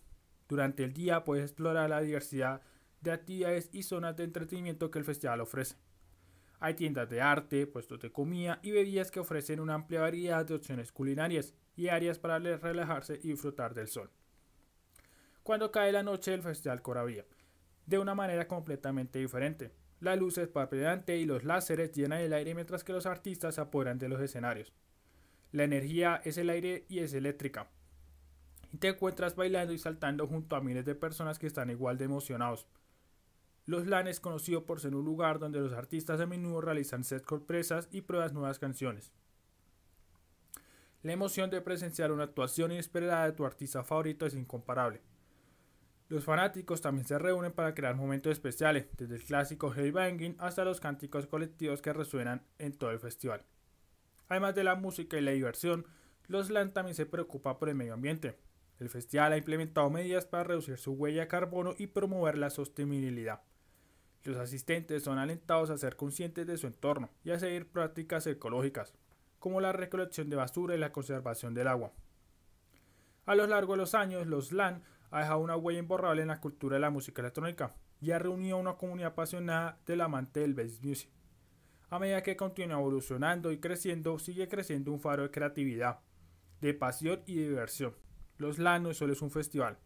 Durante 0.48 0.82
el 0.82 0.94
día 0.94 1.24
puedes 1.24 1.44
explorar 1.44 1.90
la 1.90 2.00
diversidad 2.00 2.62
de 3.00 3.12
actividades 3.12 3.68
y 3.72 3.82
zonas 3.82 4.16
de 4.16 4.24
entretenimiento 4.24 4.90
que 4.90 4.98
el 4.98 5.04
festival 5.04 5.40
ofrece. 5.40 5.76
Hay 6.60 6.74
tiendas 6.74 7.08
de 7.08 7.20
arte, 7.20 7.66
puestos 7.66 8.00
de 8.00 8.10
comida 8.10 8.58
y 8.62 8.72
bebidas 8.72 9.10
que 9.10 9.20
ofrecen 9.20 9.60
una 9.60 9.74
amplia 9.74 10.00
variedad 10.00 10.44
de 10.44 10.54
opciones 10.54 10.90
culinarias 10.90 11.54
y 11.76 11.88
áreas 11.88 12.18
para 12.18 12.38
relajarse 12.38 13.20
y 13.22 13.28
disfrutar 13.28 13.74
del 13.74 13.86
sol. 13.86 14.10
Cuando 15.44 15.70
cae 15.70 15.92
la 15.92 16.02
noche 16.02 16.34
el 16.34 16.42
festival 16.42 16.82
cobra 16.82 17.04
vida, 17.04 17.24
de 17.86 17.98
una 17.98 18.14
manera 18.14 18.48
completamente 18.48 19.18
diferente. 19.18 19.70
La 20.00 20.14
luz 20.14 20.38
es 20.38 20.48
parpadeante 20.48 21.16
y 21.16 21.24
los 21.24 21.44
láseres 21.44 21.92
llenan 21.92 22.20
el 22.20 22.32
aire 22.32 22.54
mientras 22.54 22.84
que 22.84 22.92
los 22.92 23.06
artistas 23.06 23.54
se 23.54 23.60
apoderan 23.60 23.98
de 23.98 24.08
los 24.08 24.20
escenarios. 24.20 24.72
La 25.52 25.64
energía 25.64 26.20
es 26.24 26.36
el 26.38 26.50
aire 26.50 26.84
y 26.88 26.98
es 26.98 27.14
eléctrica. 27.14 27.70
Y 28.72 28.78
te 28.78 28.88
encuentras 28.88 29.34
bailando 29.36 29.72
y 29.72 29.78
saltando 29.78 30.26
junto 30.26 30.56
a 30.56 30.60
miles 30.60 30.84
de 30.84 30.94
personas 30.94 31.38
que 31.38 31.46
están 31.46 31.70
igual 31.70 31.98
de 31.98 32.04
emocionados. 32.04 32.66
Los 33.66 33.86
LAN 33.86 34.08
es 34.08 34.20
conocido 34.20 34.64
por 34.64 34.80
ser 34.80 34.94
un 34.94 35.04
lugar 35.04 35.38
donde 35.38 35.60
los 35.60 35.72
artistas 35.72 36.20
a 36.20 36.26
menudo 36.26 36.60
realizan 36.60 37.04
sets 37.04 37.26
sorpresas 37.28 37.88
y 37.90 38.00
pruebas 38.00 38.32
nuevas 38.32 38.58
canciones. 38.58 39.12
La 41.02 41.12
emoción 41.12 41.50
de 41.50 41.60
presenciar 41.60 42.10
una 42.10 42.24
actuación 42.24 42.72
inesperada 42.72 43.26
de 43.26 43.32
tu 43.32 43.44
artista 43.44 43.84
favorito 43.84 44.26
es 44.26 44.34
incomparable. 44.34 45.00
Los 46.08 46.24
fanáticos 46.24 46.80
también 46.80 47.06
se 47.06 47.18
reúnen 47.18 47.52
para 47.52 47.74
crear 47.74 47.94
momentos 47.94 48.32
especiales, 48.32 48.86
desde 48.96 49.16
el 49.16 49.22
clásico 49.22 49.74
headbanging 49.74 50.36
hasta 50.38 50.64
los 50.64 50.80
cánticos 50.80 51.26
colectivos 51.26 51.82
que 51.82 51.92
resuenan 51.92 52.42
en 52.58 52.72
todo 52.72 52.90
el 52.90 52.98
festival. 52.98 53.44
Además 54.28 54.54
de 54.54 54.64
la 54.64 54.74
música 54.74 55.18
y 55.18 55.20
la 55.20 55.32
diversión, 55.32 55.86
los 56.26 56.48
LAN 56.48 56.72
también 56.72 56.94
se 56.94 57.06
preocupa 57.06 57.58
por 57.58 57.68
el 57.68 57.74
medio 57.74 57.94
ambiente. 57.94 58.38
El 58.78 58.88
festival 58.88 59.32
ha 59.32 59.36
implementado 59.36 59.90
medidas 59.90 60.24
para 60.24 60.44
reducir 60.44 60.78
su 60.78 60.92
huella 60.92 61.22
de 61.22 61.28
carbono 61.28 61.74
y 61.78 61.88
promover 61.88 62.38
la 62.38 62.50
sostenibilidad. 62.50 63.42
Los 64.22 64.36
asistentes 64.36 65.02
son 65.02 65.18
alentados 65.18 65.70
a 65.70 65.78
ser 65.78 65.96
conscientes 65.96 66.46
de 66.46 66.56
su 66.56 66.66
entorno 66.66 67.10
y 67.24 67.30
a 67.30 67.38
seguir 67.38 67.70
prácticas 67.70 68.26
ecológicas, 68.26 68.94
como 69.38 69.60
la 69.60 69.72
recolección 69.72 70.28
de 70.30 70.36
basura 70.36 70.74
y 70.74 70.78
la 70.78 70.92
conservación 70.92 71.54
del 71.54 71.68
agua. 71.68 71.92
A 73.26 73.34
lo 73.34 73.46
largo 73.46 73.72
de 73.72 73.78
los 73.78 73.94
años, 73.94 74.26
los 74.26 74.52
LAN 74.52 74.82
ha 75.10 75.20
dejado 75.20 75.40
una 75.40 75.56
huella 75.56 75.80
imborrable 75.80 76.22
en 76.22 76.28
la 76.28 76.40
cultura 76.40 76.76
de 76.76 76.80
la 76.80 76.90
música 76.90 77.22
electrónica 77.22 77.74
y 78.00 78.12
ha 78.12 78.18
reunido 78.18 78.56
a 78.56 78.60
una 78.60 78.74
comunidad 78.74 79.12
apasionada 79.12 79.78
del 79.86 80.02
amante 80.02 80.40
del 80.40 80.54
bass 80.54 80.80
music. 80.82 81.10
A 81.90 81.98
medida 81.98 82.22
que 82.22 82.36
continúa 82.36 82.78
evolucionando 82.78 83.50
y 83.50 83.58
creciendo, 83.58 84.18
sigue 84.18 84.46
creciendo 84.46 84.92
un 84.92 85.00
faro 85.00 85.22
de 85.24 85.30
creatividad, 85.30 86.00
de 86.60 86.74
pasión 86.74 87.22
y 87.26 87.36
diversión. 87.36 87.94
Los 88.38 88.58
LAN 88.58 88.84
no 88.84 88.94
solo 88.94 89.12
es 89.12 89.20
un 89.20 89.32
festival, 89.32 89.78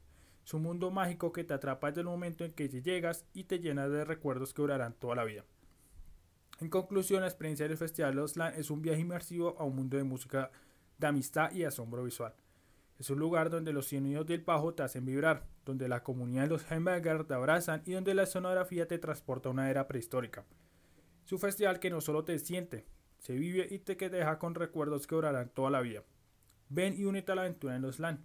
es 0.44 0.52
un 0.52 0.62
mundo 0.62 0.90
mágico 0.90 1.32
que 1.32 1.42
te 1.42 1.54
atrapa 1.54 1.86
desde 1.88 2.02
el 2.02 2.06
momento 2.06 2.44
en 2.44 2.52
que 2.52 2.68
llegas 2.68 3.24
y 3.32 3.44
te 3.44 3.60
llena 3.60 3.88
de 3.88 4.04
recuerdos 4.04 4.52
que 4.52 4.60
durarán 4.60 4.92
toda 4.92 5.14
la 5.14 5.24
vida. 5.24 5.44
En 6.60 6.68
conclusión, 6.68 7.22
la 7.22 7.28
experiencia 7.28 7.66
del 7.66 7.78
Festival 7.78 8.14
Los 8.14 8.36
LAN 8.36 8.52
es 8.54 8.70
un 8.70 8.82
viaje 8.82 9.00
inmersivo 9.00 9.56
a 9.58 9.64
un 9.64 9.74
mundo 9.74 9.96
de 9.96 10.04
música, 10.04 10.50
de 10.98 11.06
amistad 11.06 11.50
y 11.52 11.64
asombro 11.64 12.04
visual. 12.04 12.34
Es 12.98 13.08
un 13.08 13.18
lugar 13.18 13.48
donde 13.48 13.72
los 13.72 13.88
sonidos 13.88 14.26
del 14.26 14.42
bajo 14.42 14.74
te 14.74 14.82
hacen 14.82 15.06
vibrar, 15.06 15.46
donde 15.64 15.88
la 15.88 16.02
comunidad 16.02 16.42
de 16.42 16.48
los 16.48 16.70
hamburgers 16.70 17.26
te 17.26 17.34
abrazan 17.34 17.82
y 17.86 17.92
donde 17.92 18.14
la 18.14 18.26
sonografía 18.26 18.86
te 18.86 18.98
transporta 18.98 19.48
a 19.48 19.52
una 19.52 19.70
era 19.70 19.88
prehistórica. 19.88 20.44
Es 21.24 21.32
un 21.32 21.38
festival 21.38 21.80
que 21.80 21.90
no 21.90 22.00
solo 22.02 22.22
te 22.24 22.38
siente, 22.38 22.84
se 23.18 23.32
vive 23.32 23.66
y 23.70 23.78
te 23.78 23.94
deja 24.10 24.38
con 24.38 24.54
recuerdos 24.54 25.06
que 25.06 25.14
durarán 25.14 25.48
toda 25.48 25.70
la 25.70 25.80
vida. 25.80 26.02
Ven 26.68 26.94
y 26.98 27.04
únete 27.04 27.32
a 27.32 27.34
la 27.34 27.42
aventura 27.42 27.74
en 27.74 27.82
los 27.82 27.98
LAN 27.98 28.24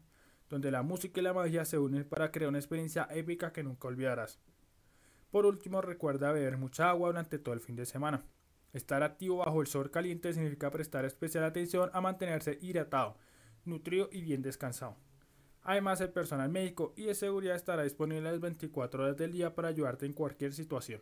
donde 0.49 0.71
la 0.71 0.83
música 0.83 1.19
y 1.19 1.23
la 1.23 1.33
magia 1.33 1.65
se 1.65 1.77
unen 1.77 2.03
para 2.05 2.31
crear 2.31 2.49
una 2.49 2.59
experiencia 2.59 3.07
épica 3.11 3.51
que 3.51 3.63
nunca 3.63 3.87
olvidarás. 3.87 4.39
Por 5.31 5.45
último, 5.45 5.81
recuerda 5.81 6.31
beber 6.31 6.57
mucha 6.57 6.89
agua 6.89 7.09
durante 7.09 7.39
todo 7.39 7.53
el 7.53 7.61
fin 7.61 7.75
de 7.75 7.85
semana. 7.85 8.23
Estar 8.73 9.03
activo 9.03 9.37
bajo 9.37 9.61
el 9.61 9.67
sol 9.67 9.91
caliente 9.91 10.33
significa 10.33 10.71
prestar 10.71 11.05
especial 11.05 11.43
atención 11.43 11.89
a 11.93 12.01
mantenerse 12.01 12.57
hidratado, 12.61 13.17
nutrido 13.65 14.09
y 14.11 14.21
bien 14.21 14.41
descansado. 14.41 14.95
Además, 15.63 15.99
el 15.99 16.11
personal 16.11 16.49
médico 16.49 16.93
y 16.95 17.03
de 17.03 17.15
seguridad 17.15 17.55
estará 17.55 17.83
disponible 17.83 18.31
las 18.31 18.39
24 18.39 19.03
horas 19.03 19.17
del 19.17 19.33
día 19.33 19.53
para 19.53 19.67
ayudarte 19.67 20.05
en 20.05 20.13
cualquier 20.13 20.53
situación. 20.53 21.01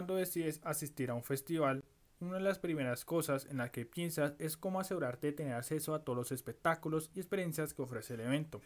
Cuando 0.00 0.16
decides 0.16 0.62
asistir 0.64 1.10
a 1.10 1.14
un 1.14 1.22
festival, 1.22 1.84
una 2.20 2.38
de 2.38 2.42
las 2.42 2.58
primeras 2.58 3.04
cosas 3.04 3.44
en 3.50 3.58
las 3.58 3.68
que 3.68 3.84
piensas 3.84 4.32
es 4.38 4.56
cómo 4.56 4.80
asegurarte 4.80 5.26
de 5.26 5.32
tener 5.34 5.52
acceso 5.52 5.94
a 5.94 6.04
todos 6.04 6.16
los 6.16 6.32
espectáculos 6.32 7.10
y 7.14 7.20
experiencias 7.20 7.74
que 7.74 7.82
ofrece 7.82 8.14
el 8.14 8.20
evento. 8.20 8.62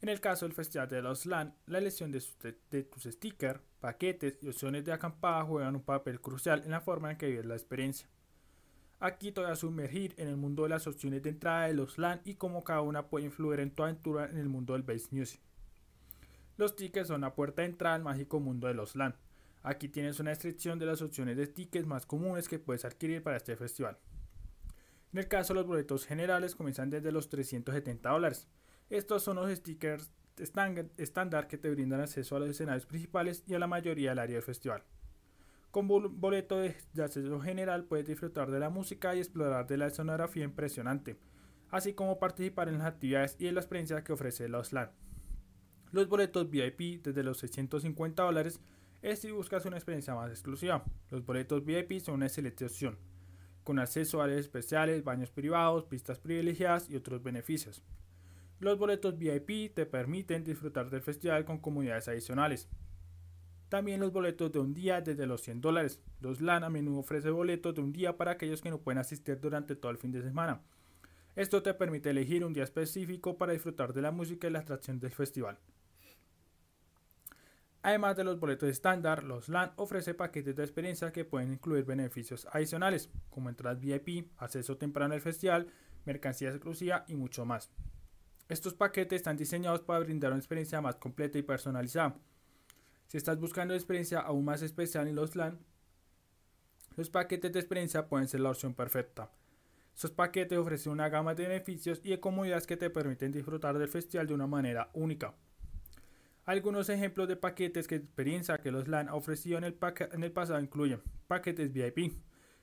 En 0.00 0.08
el 0.08 0.22
caso 0.22 0.46
del 0.46 0.54
Festival 0.54 0.88
de 0.88 1.02
los 1.02 1.26
LAN, 1.26 1.54
la 1.66 1.76
elección 1.76 2.10
de, 2.12 2.82
tus 2.84 3.02
stickers, 3.02 3.60
paquetes 3.78 4.38
y 4.40 4.48
opciones 4.48 4.86
de 4.86 4.94
acampada 4.94 5.44
juegan 5.44 5.76
un 5.76 5.82
papel 5.82 6.18
crucial 6.18 6.62
en 6.64 6.70
la 6.70 6.80
forma 6.80 7.10
en 7.10 7.18
que 7.18 7.26
vives 7.26 7.44
la 7.44 7.54
experiencia. 7.54 8.08
Aquí 9.00 9.32
te 9.32 9.42
voy 9.42 9.50
a 9.50 9.54
sumergir 9.54 10.14
en 10.16 10.28
el 10.28 10.38
mundo 10.38 10.62
de 10.62 10.70
las 10.70 10.86
opciones 10.86 11.22
de 11.22 11.28
entrada 11.28 11.66
de 11.66 11.74
los 11.74 11.98
LAN 11.98 12.22
y 12.24 12.36
cómo 12.36 12.64
cada 12.64 12.80
una 12.80 13.08
puede 13.08 13.26
influir 13.26 13.60
en 13.60 13.70
tu 13.70 13.82
aventura 13.82 14.30
en 14.30 14.38
el 14.38 14.48
mundo 14.48 14.72
del 14.72 14.82
bass 14.82 15.12
music. 15.12 15.42
Los 16.56 16.74
tickets 16.74 17.08
son 17.08 17.20
la 17.20 17.34
puerta 17.34 17.60
de 17.60 17.68
entrada 17.68 17.96
al 17.96 18.02
mágico 18.02 18.40
mundo 18.40 18.66
de 18.66 18.72
los 18.72 18.96
LAN. 18.96 19.14
Aquí 19.62 19.88
tienes 19.88 20.18
una 20.18 20.30
descripción 20.30 20.78
de 20.78 20.86
las 20.86 21.02
opciones 21.02 21.36
de 21.36 21.46
tickets 21.46 21.86
más 21.86 22.06
comunes 22.06 22.48
que 22.48 22.58
puedes 22.58 22.84
adquirir 22.84 23.22
para 23.22 23.36
este 23.36 23.56
festival. 23.56 23.98
En 25.12 25.18
el 25.18 25.28
caso, 25.28 25.54
los 25.54 25.66
boletos 25.66 26.06
generales 26.06 26.56
comienzan 26.56 26.90
desde 26.90 27.12
los 27.12 27.28
370 27.28 28.10
dólares. 28.10 28.48
Estos 28.90 29.22
son 29.22 29.36
los 29.36 29.50
stickers 29.50 30.10
estándar 30.36 31.46
que 31.46 31.58
te 31.58 31.70
brindan 31.70 32.00
acceso 32.00 32.36
a 32.36 32.40
los 32.40 32.48
escenarios 32.48 32.86
principales 32.86 33.44
y 33.46 33.54
a 33.54 33.58
la 33.58 33.66
mayoría 33.66 34.10
del 34.10 34.18
área 34.18 34.36
del 34.36 34.42
festival. 34.42 34.82
Con 35.70 35.88
boleto 35.88 36.58
de, 36.58 36.76
acceso 37.02 37.40
general 37.40 37.84
puedes 37.84 38.06
disfrutar 38.06 38.50
de 38.50 38.58
la 38.58 38.68
música 38.68 39.14
y 39.14 39.18
explorar 39.18 39.66
de 39.66 39.78
la 39.78 39.86
escenografía 39.86 40.44
impresionante, 40.44 41.18
así 41.70 41.94
como 41.94 42.18
participar 42.18 42.68
en 42.68 42.78
las 42.78 42.86
actividades 42.86 43.36
y 43.38 43.46
en 43.46 43.54
la 43.54 43.60
experiencia 43.60 44.04
que 44.04 44.12
ofrece 44.12 44.48
los 44.48 44.72
LAN. 44.72 44.90
Los 45.90 46.08
boletos 46.08 46.50
VIP 46.50 47.02
desde 47.02 47.22
los 47.22 47.38
650 47.38 48.22
dólares 48.22 48.60
es 49.02 49.18
si 49.18 49.30
buscas 49.32 49.66
una 49.66 49.76
experiencia 49.76 50.14
más 50.14 50.30
exclusiva. 50.30 50.84
Los 51.10 51.24
boletos 51.26 51.64
VIP 51.64 52.00
son 52.00 52.14
una 52.14 52.26
opción, 52.26 52.96
con 53.64 53.78
acceso 53.78 54.20
a 54.20 54.24
áreas 54.24 54.40
especiales, 54.40 55.04
baños 55.04 55.30
privados, 55.30 55.84
pistas 55.84 56.18
privilegiadas 56.18 56.88
y 56.88 56.96
otros 56.96 57.22
beneficios. 57.22 57.82
Los 58.60 58.78
boletos 58.78 59.18
VIP 59.18 59.74
te 59.74 59.86
permiten 59.86 60.44
disfrutar 60.44 60.88
del 60.88 61.02
festival 61.02 61.44
con 61.44 61.58
comunidades 61.58 62.06
adicionales, 62.06 62.68
también 63.72 64.00
los 64.00 64.12
boletos 64.12 64.52
de 64.52 64.58
un 64.58 64.74
día 64.74 65.00
desde 65.00 65.26
los 65.26 65.40
100 65.40 65.62
dólares. 65.62 65.98
LAN 66.20 66.62
a 66.62 66.68
menudo 66.68 66.98
ofrece 66.98 67.30
boletos 67.30 67.74
de 67.74 67.80
un 67.80 67.90
día 67.90 68.18
para 68.18 68.32
aquellos 68.32 68.60
que 68.60 68.68
no 68.68 68.82
pueden 68.82 68.98
asistir 68.98 69.40
durante 69.40 69.74
todo 69.74 69.90
el 69.90 69.96
fin 69.96 70.12
de 70.12 70.20
semana. 70.20 70.60
Esto 71.34 71.62
te 71.62 71.72
permite 71.72 72.10
elegir 72.10 72.44
un 72.44 72.52
día 72.52 72.64
específico 72.64 73.38
para 73.38 73.54
disfrutar 73.54 73.94
de 73.94 74.02
la 74.02 74.10
música 74.10 74.46
y 74.46 74.50
la 74.50 74.58
atracción 74.58 75.00
del 75.00 75.12
festival. 75.12 75.58
Además 77.82 78.16
de 78.16 78.24
los 78.24 78.38
boletos 78.38 78.68
estándar, 78.68 79.24
los 79.24 79.48
LAN 79.48 79.72
ofrece 79.76 80.14
paquetes 80.14 80.54
de 80.54 80.62
experiencia 80.62 81.12
que 81.12 81.24
pueden 81.24 81.52
incluir 81.52 81.84
beneficios 81.84 82.46
adicionales, 82.52 83.10
como 83.28 83.48
entradas 83.48 83.80
VIP, 83.80 84.30
acceso 84.38 84.76
temprano 84.76 85.14
al 85.14 85.20
festival, 85.20 85.66
mercancía 86.04 86.50
exclusiva 86.50 87.04
y 87.08 87.16
mucho 87.16 87.44
más. 87.44 87.70
Estos 88.48 88.74
paquetes 88.74 89.16
están 89.16 89.36
diseñados 89.36 89.80
para 89.80 90.00
brindar 90.00 90.30
una 90.30 90.38
experiencia 90.38 90.80
más 90.80 90.96
completa 90.96 91.38
y 91.38 91.42
personalizada 91.42 92.16
si 93.12 93.18
estás 93.18 93.38
buscando 93.38 93.74
experiencia 93.74 94.20
aún 94.20 94.46
más 94.46 94.62
especial 94.62 95.06
en 95.06 95.16
los 95.16 95.36
LAN, 95.36 95.58
los 96.96 97.10
paquetes 97.10 97.52
de 97.52 97.58
experiencia 97.58 98.08
pueden 98.08 98.26
ser 98.26 98.40
la 98.40 98.48
opción 98.48 98.72
perfecta. 98.72 99.30
Estos 99.94 100.12
paquetes 100.12 100.56
ofrecen 100.56 100.92
una 100.92 101.10
gama 101.10 101.34
de 101.34 101.46
beneficios 101.46 102.00
y 102.04 102.08
de 102.08 102.20
comodidades 102.20 102.66
que 102.66 102.78
te 102.78 102.88
permiten 102.88 103.30
disfrutar 103.30 103.76
del 103.76 103.90
festival 103.90 104.28
de 104.28 104.32
una 104.32 104.46
manera 104.46 104.88
única. 104.94 105.34
Algunos 106.44 106.88
ejemplos 106.88 107.28
de 107.28 107.36
paquetes 107.36 107.86
que 107.86 107.94
experiencia 107.94 108.58
que 108.58 108.72
los 108.72 108.88
LAN 108.88 109.08
ha 109.08 109.14
ofrecido 109.14 109.58
en 109.58 109.64
el, 109.64 110.32
pasado 110.32 110.60
incluyen 110.60 111.00
paquetes 111.28 111.72
VIP. 111.72 112.14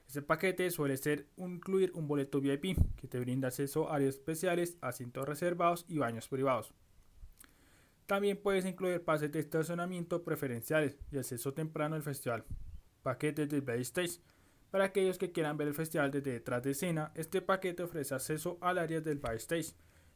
Este 0.05 0.21
paquete 0.21 0.69
suele 0.69 0.97
ser 0.97 1.27
incluir 1.37 1.91
un 1.93 2.07
boleto 2.07 2.41
VIP 2.41 2.77
que 2.97 3.07
te 3.07 3.19
brinda 3.19 3.47
acceso 3.47 3.89
a 3.89 3.95
áreas 3.95 4.15
especiales, 4.15 4.77
asientos 4.81 5.25
reservados 5.25 5.85
y 5.87 5.97
baños 5.97 6.27
privados. 6.27 6.73
También 8.05 8.37
puedes 8.41 8.65
incluir 8.65 9.03
pases 9.03 9.31
de 9.31 9.39
estacionamiento 9.39 10.23
preferenciales 10.23 10.97
y 11.11 11.17
acceso 11.17 11.53
temprano 11.53 11.95
al 11.95 12.03
festival. 12.03 12.43
Paquetes 13.01 13.47
de 13.47 13.61
backstage. 13.61 14.19
Para 14.71 14.85
aquellos 14.85 15.17
que 15.17 15.31
quieran 15.31 15.57
ver 15.57 15.69
el 15.69 15.73
festival 15.73 16.11
desde 16.11 16.33
detrás 16.33 16.63
de 16.63 16.71
escena, 16.71 17.11
este 17.15 17.41
paquete 17.41 17.83
ofrece 17.83 18.13
acceso 18.13 18.57
al 18.61 18.77
área 18.77 18.99
del 18.99 19.19
backstage, 19.19 19.73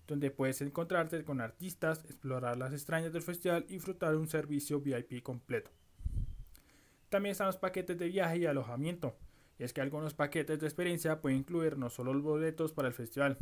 donde 0.08 0.32
puedes 0.32 0.62
encontrarte 0.62 1.24
con 1.24 1.42
artistas, 1.42 2.04
explorar 2.06 2.58
las 2.58 2.74
extrañas 2.74 3.14
del 3.14 3.22
festival 3.22 3.66
y 3.68 3.74
disfrutar 3.74 4.12
de 4.12 4.18
un 4.18 4.28
servicio 4.28 4.82
VIP 4.82 5.24
completo. 5.24 5.72
También 7.10 7.32
están 7.32 7.48
los 7.48 7.58
paquetes 7.58 7.98
de 7.98 8.08
viaje 8.08 8.40
y 8.40 8.46
alojamiento. 8.46 9.16
Y 9.60 9.64
es 9.64 9.72
que 9.72 9.82
algunos 9.82 10.14
paquetes 10.14 10.60
de 10.60 10.66
experiencia 10.66 11.22
pueden 11.22 11.40
incluir 11.40 11.78
no 11.78 11.90
solo 11.90 12.14
los 12.14 12.24
boletos 12.24 12.74
para 12.74 12.88
el 12.88 12.94
festival, 12.94 13.38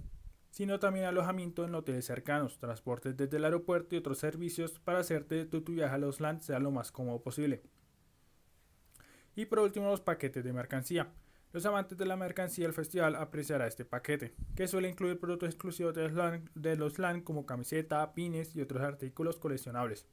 sino 0.50 0.80
también 0.80 1.06
alojamiento 1.06 1.64
en 1.64 1.74
hoteles 1.74 2.06
cercanos, 2.06 2.60
transportes 2.60 3.16
desde 3.16 3.38
el 3.38 3.46
aeropuerto 3.46 3.96
y 3.96 4.00
otros 4.00 4.20
servicios 4.20 4.78
para 4.80 5.00
hacerte 5.00 5.46
tu, 5.46 5.62
tu 5.62 5.72
viaje 5.72 5.96
a 5.96 5.98
los 5.98 6.20
LAN 6.20 6.42
sea 6.42 6.60
lo 6.60 6.72
más 6.72 6.92
cómodo 6.92 7.22
posible. 7.22 7.64
Y 9.36 9.46
por 9.46 9.60
último 9.60 9.88
los 9.88 10.02
paquetes 10.02 10.44
de 10.44 10.52
mercancía. 10.52 11.14
Los 11.54 11.66
amantes 11.66 11.98
de 11.98 12.06
la 12.06 12.16
mercancía 12.16 12.66
del 12.66 12.74
festival 12.74 13.16
apreciará 13.16 13.68
este 13.68 13.84
paquete, 13.84 14.34
que 14.56 14.70
suele 14.70 14.88
incluir 14.88 15.20
productos 15.20 15.50
exclusivos 15.50 15.94
de 15.94 16.04
los, 16.04 16.14
LAN, 16.14 16.50
de 16.56 16.78
los 16.78 16.98
LAN 16.98 17.22
como 17.22 17.46
camiseta, 17.46 18.14
pines 18.14 18.56
y 18.56 18.62
otros 18.62 18.82
artículos 18.82 19.38
coleccionables. 19.38 20.08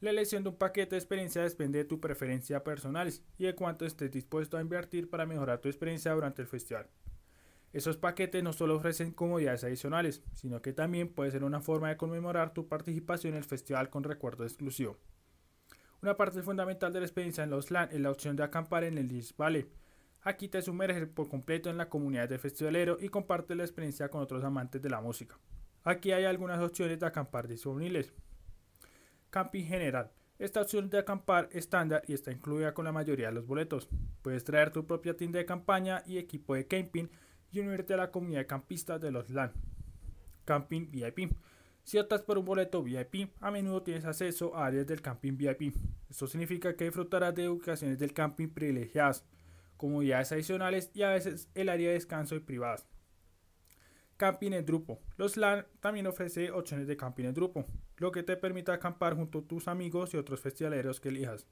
La 0.00 0.10
elección 0.10 0.42
de 0.42 0.50
un 0.50 0.56
paquete 0.56 0.90
de 0.90 0.98
experiencia 0.98 1.42
depende 1.42 1.78
de 1.78 1.84
tu 1.84 2.00
preferencia 2.00 2.64
personal 2.64 3.12
y 3.38 3.44
de 3.44 3.54
cuánto 3.54 3.86
estés 3.86 4.10
dispuesto 4.10 4.56
a 4.56 4.60
invertir 4.60 5.08
para 5.08 5.24
mejorar 5.24 5.60
tu 5.60 5.68
experiencia 5.68 6.12
durante 6.12 6.42
el 6.42 6.48
festival. 6.48 6.88
Esos 7.72 7.96
paquetes 7.96 8.42
no 8.42 8.52
solo 8.52 8.76
ofrecen 8.76 9.12
comodidades 9.12 9.62
adicionales, 9.62 10.22
sino 10.34 10.62
que 10.62 10.72
también 10.72 11.08
puede 11.08 11.30
ser 11.30 11.44
una 11.44 11.60
forma 11.60 11.88
de 11.88 11.96
conmemorar 11.96 12.52
tu 12.52 12.68
participación 12.68 13.34
en 13.34 13.38
el 13.38 13.44
festival 13.44 13.88
con 13.88 14.02
recuerdo 14.02 14.44
exclusivo. 14.44 14.96
Una 16.06 16.16
parte 16.16 16.40
fundamental 16.40 16.92
de 16.92 17.00
la 17.00 17.06
experiencia 17.06 17.42
en 17.42 17.50
los 17.50 17.72
LAN 17.72 17.88
es 17.90 17.98
la 17.98 18.12
opción 18.12 18.36
de 18.36 18.44
acampar 18.44 18.84
en 18.84 18.96
el 18.96 19.10
East 19.10 19.36
Valley. 19.36 19.68
Aquí 20.22 20.46
te 20.46 20.62
sumerges 20.62 21.08
por 21.08 21.28
completo 21.28 21.68
en 21.68 21.76
la 21.76 21.88
comunidad 21.88 22.28
del 22.28 22.38
festivalero 22.38 22.96
y 23.00 23.08
compartes 23.08 23.56
la 23.56 23.64
experiencia 23.64 24.08
con 24.08 24.20
otros 24.20 24.44
amantes 24.44 24.80
de 24.80 24.88
la 24.88 25.00
música. 25.00 25.36
Aquí 25.82 26.12
hay 26.12 26.24
algunas 26.24 26.62
opciones 26.62 27.00
de 27.00 27.06
acampar 27.06 27.48
disponibles. 27.48 28.12
Camping 29.30 29.64
general. 29.64 30.12
Esta 30.38 30.60
opción 30.60 30.88
de 30.90 30.98
acampar 30.98 31.48
estándar 31.50 32.04
y 32.06 32.12
está 32.12 32.30
incluida 32.30 32.72
con 32.72 32.84
la 32.84 32.92
mayoría 32.92 33.26
de 33.26 33.34
los 33.34 33.46
boletos. 33.48 33.88
Puedes 34.22 34.44
traer 34.44 34.70
tu 34.70 34.86
propia 34.86 35.16
tienda 35.16 35.40
de 35.40 35.44
campaña 35.44 36.04
y 36.06 36.18
equipo 36.18 36.54
de 36.54 36.68
camping 36.68 37.08
y 37.50 37.58
unirte 37.58 37.94
a 37.94 37.96
la 37.96 38.12
comunidad 38.12 38.42
de 38.42 38.46
campistas 38.46 39.00
de 39.00 39.10
los 39.10 39.28
LAN. 39.28 39.54
Camping 40.44 40.88
VIP. 40.88 41.32
Si 41.86 41.98
optas 41.98 42.22
por 42.22 42.36
un 42.36 42.44
boleto 42.44 42.82
VIP, 42.82 43.30
a 43.40 43.52
menudo 43.52 43.80
tienes 43.80 44.04
acceso 44.04 44.56
a 44.56 44.66
áreas 44.66 44.88
del 44.88 45.00
camping 45.00 45.36
VIP. 45.36 45.76
Esto 46.10 46.26
significa 46.26 46.74
que 46.74 46.86
disfrutarás 46.86 47.32
de 47.32 47.48
ubicaciones 47.48 47.96
del 47.96 48.12
camping 48.12 48.48
privilegiadas, 48.48 49.24
comodidades 49.76 50.32
adicionales 50.32 50.90
y 50.94 51.04
a 51.04 51.10
veces 51.10 51.48
el 51.54 51.68
área 51.68 51.86
de 51.86 51.94
descanso 51.94 52.34
y 52.34 52.40
privadas. 52.40 52.88
Camping 54.16 54.50
en 54.50 54.66
grupo. 54.66 54.98
Los 55.16 55.36
LAN 55.36 55.64
también 55.78 56.08
ofrece 56.08 56.50
opciones 56.50 56.88
de 56.88 56.96
camping 56.96 57.26
en 57.26 57.34
grupo, 57.34 57.64
lo 57.98 58.10
que 58.10 58.24
te 58.24 58.36
permite 58.36 58.72
acampar 58.72 59.14
junto 59.14 59.38
a 59.38 59.46
tus 59.46 59.68
amigos 59.68 60.12
y 60.12 60.16
otros 60.16 60.40
festivaleros 60.40 60.98
que 60.98 61.10
elijas. 61.10 61.46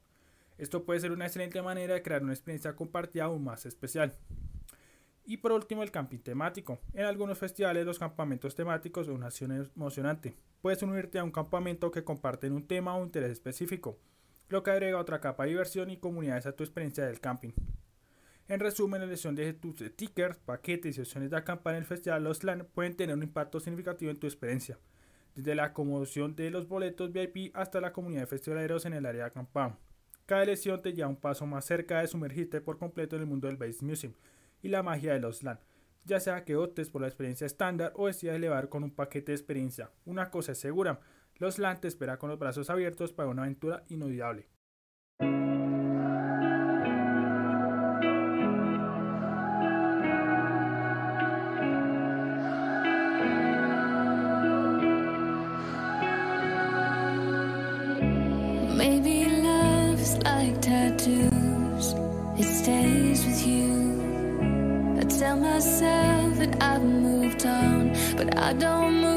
Esto 0.57 0.83
puede 0.83 0.99
ser 0.99 1.13
una 1.13 1.27
excelente 1.27 1.61
manera 1.61 1.93
de 1.93 2.01
crear 2.01 2.21
una 2.21 2.33
experiencia 2.33 2.75
compartida 2.75 3.23
aún 3.23 3.45
más 3.45 3.65
especial. 3.65 4.17
Y 5.27 5.37
por 5.37 5.51
último, 5.51 5.81
el 5.81 5.89
camping 5.89 6.19
temático. 6.19 6.79
En 6.93 7.05
algunos 7.05 7.39
festivales 7.39 7.85
los 7.85 7.97
campamentos 7.97 8.53
temáticos 8.53 9.07
son 9.07 9.15
una 9.15 9.27
acción 9.27 9.71
emocionante. 9.75 10.35
Puedes 10.61 10.83
unirte 10.83 11.17
a 11.17 11.23
un 11.23 11.31
campamento 11.31 11.89
que 11.89 12.03
comparten 12.03 12.53
un 12.53 12.67
tema 12.67 12.95
o 12.95 13.03
interés 13.03 13.31
específico, 13.31 13.97
lo 14.49 14.61
que 14.61 14.71
agrega 14.71 14.99
otra 14.99 15.21
capa 15.21 15.43
de 15.43 15.49
diversión 15.49 15.89
y 15.89 15.97
comunidades 15.97 16.45
a 16.45 16.55
tu 16.55 16.63
experiencia 16.63 17.05
del 17.05 17.19
camping. 17.19 17.51
En 18.47 18.59
resumen, 18.59 19.01
la 19.01 19.07
elección 19.07 19.33
de 19.33 19.53
tus 19.53 19.79
stickers, 19.79 20.37
paquetes 20.37 20.97
y 20.97 21.01
opciones 21.01 21.31
de 21.31 21.37
acampar 21.37 21.73
en 21.73 21.79
el 21.79 21.85
festival 21.85 22.23
Los 22.23 22.43
LAN 22.43 22.67
pueden 22.75 22.95
tener 22.95 23.15
un 23.15 23.23
impacto 23.23 23.59
significativo 23.59 24.11
en 24.11 24.19
tu 24.19 24.27
experiencia, 24.27 24.77
desde 25.33 25.55
la 25.55 25.65
acomodación 25.65 26.35
de 26.35 26.51
los 26.51 26.67
boletos 26.67 27.11
VIP 27.11 27.55
hasta 27.55 27.81
la 27.81 27.91
comunidad 27.91 28.21
de 28.21 28.27
festivaleros 28.27 28.85
en 28.85 28.93
el 28.93 29.07
área 29.07 29.23
de 29.23 29.29
acampado. 29.29 29.79
Cada 30.27 30.43
elección 30.43 30.81
te 30.83 30.93
lleva 30.93 31.07
un 31.07 31.15
paso 31.15 31.47
más 31.47 31.65
cerca 31.65 32.01
de 32.01 32.07
sumergirte 32.07 32.61
por 32.61 32.77
completo 32.77 33.15
en 33.15 33.23
el 33.23 33.27
mundo 33.27 33.47
del 33.47 33.57
Bass 33.57 33.81
Museum 33.81 34.13
y 34.65 34.69
la 34.69 34.81
magia 34.81 35.13
de 35.13 35.19
los 35.19 35.43
LAN, 35.43 35.59
ya 36.05 36.19
sea 36.19 36.43
que 36.43 36.55
optes 36.55 36.89
por 36.89 37.01
la 37.01 37.07
experiencia 37.07 37.45
estándar 37.45 37.93
o 37.95 38.07
decidas 38.07 38.35
elevar 38.35 38.67
con 38.67 38.83
un 38.83 38.89
paquete 38.89 39.31
de 39.31 39.35
experiencia. 39.35 39.91
Una 40.05 40.31
cosa 40.31 40.53
es 40.53 40.57
segura, 40.57 41.01
los 41.35 41.59
LAN 41.59 41.79
te 41.79 41.87
espera 41.87 42.17
con 42.17 42.31
los 42.31 42.39
brazos 42.39 42.71
abiertos 42.71 43.13
para 43.13 43.29
una 43.29 43.43
aventura 43.43 43.83
inolvidable. 43.89 44.49
On, 67.43 67.91
but 68.15 68.37
I 68.37 68.53
don't 68.53 69.01
move. 69.01 69.14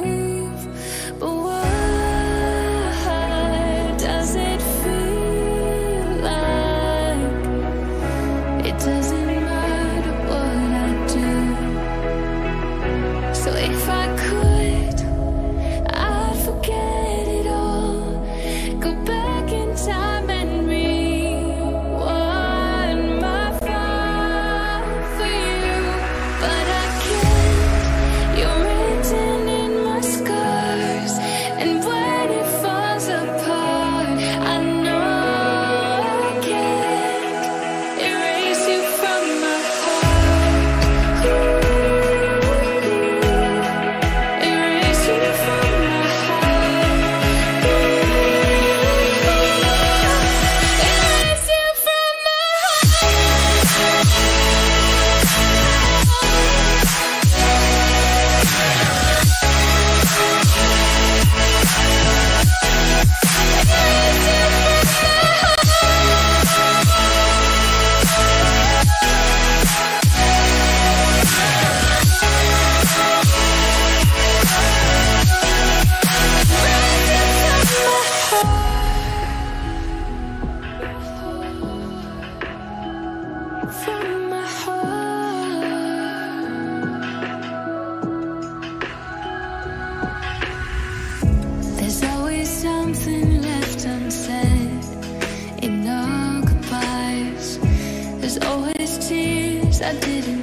I 99.81 99.93
didn't 100.01 100.38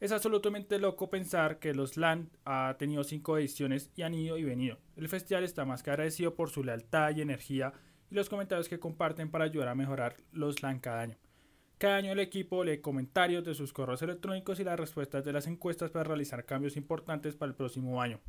Es 0.00 0.12
absolutamente 0.12 0.78
loco 0.78 1.10
pensar 1.10 1.58
que 1.58 1.74
los 1.74 1.98
LAN 1.98 2.30
ha 2.46 2.74
tenido 2.78 3.04
cinco 3.04 3.36
ediciones 3.36 3.90
y 3.96 4.02
han 4.02 4.14
ido 4.14 4.38
y 4.38 4.44
venido. 4.44 4.78
El 4.96 5.10
festival 5.10 5.44
está 5.44 5.66
más 5.66 5.82
que 5.82 5.90
agradecido 5.90 6.34
por 6.34 6.48
su 6.48 6.64
lealtad 6.64 7.14
y 7.14 7.20
energía 7.20 7.74
y 8.10 8.14
los 8.14 8.30
comentarios 8.30 8.70
que 8.70 8.80
comparten 8.80 9.30
para 9.30 9.44
ayudar 9.44 9.68
a 9.68 9.74
mejorar 9.74 10.16
los 10.32 10.62
LAN 10.62 10.78
cada 10.78 11.02
año. 11.02 11.18
Cada 11.76 11.96
año 11.96 12.12
el 12.12 12.20
equipo 12.20 12.64
lee 12.64 12.78
comentarios 12.78 13.44
de 13.44 13.54
sus 13.54 13.74
correos 13.74 14.00
electrónicos 14.00 14.58
y 14.58 14.64
las 14.64 14.80
respuestas 14.80 15.22
de 15.22 15.34
las 15.34 15.46
encuestas 15.46 15.90
para 15.90 16.04
realizar 16.04 16.46
cambios 16.46 16.78
importantes 16.78 17.36
para 17.36 17.50
el 17.50 17.56
próximo 17.56 18.00
año. 18.00 18.20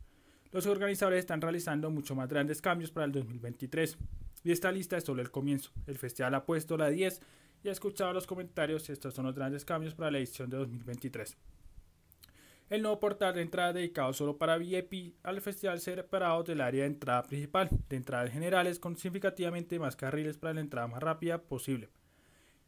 Los 0.52 0.66
organizadores 0.66 1.20
están 1.20 1.40
realizando 1.40 1.90
mucho 1.90 2.16
más 2.16 2.28
grandes 2.28 2.62
cambios 2.62 2.92
para 2.92 3.06
el 3.06 3.14
2023. 3.14 3.98
Y 4.44 4.52
esta 4.52 4.74
lista 4.74 4.98
es 4.98 5.06
solo 5.06 5.22
el 5.22 5.32
comienzo. 5.32 5.72
El 5.88 5.98
festival 5.98 6.36
ha 6.36 6.46
puesto 6.46 6.76
la 6.76 6.90
10 6.90 7.22
y 7.64 7.70
ha 7.70 7.72
escuchado 7.72 8.12
los 8.12 8.28
comentarios 8.28 8.90
estos 8.90 9.14
son 9.14 9.26
los 9.26 9.36
grandes 9.36 9.64
cambios 9.64 9.96
para 9.96 10.12
la 10.12 10.18
edición 10.18 10.50
de 10.50 10.58
2023. 10.58 11.38
El 12.72 12.84
nuevo 12.84 13.02
portal 13.02 13.36
de 13.36 13.42
entrada 13.42 13.74
dedicado 13.74 14.14
solo 14.14 14.38
para 14.38 14.58
VIP 14.58 15.16
al 15.24 15.42
festival 15.42 15.82
será 15.82 16.04
separado 16.04 16.42
del 16.44 16.62
área 16.62 16.84
de 16.84 16.88
entrada 16.88 17.22
principal, 17.24 17.68
de 17.90 17.98
entradas 17.98 18.32
generales 18.32 18.80
con 18.80 18.96
significativamente 18.96 19.78
más 19.78 19.98
carriles 19.98 20.38
para 20.38 20.54
la 20.54 20.62
entrada 20.62 20.88
más 20.88 21.04
rápida 21.04 21.42
posible. 21.42 21.90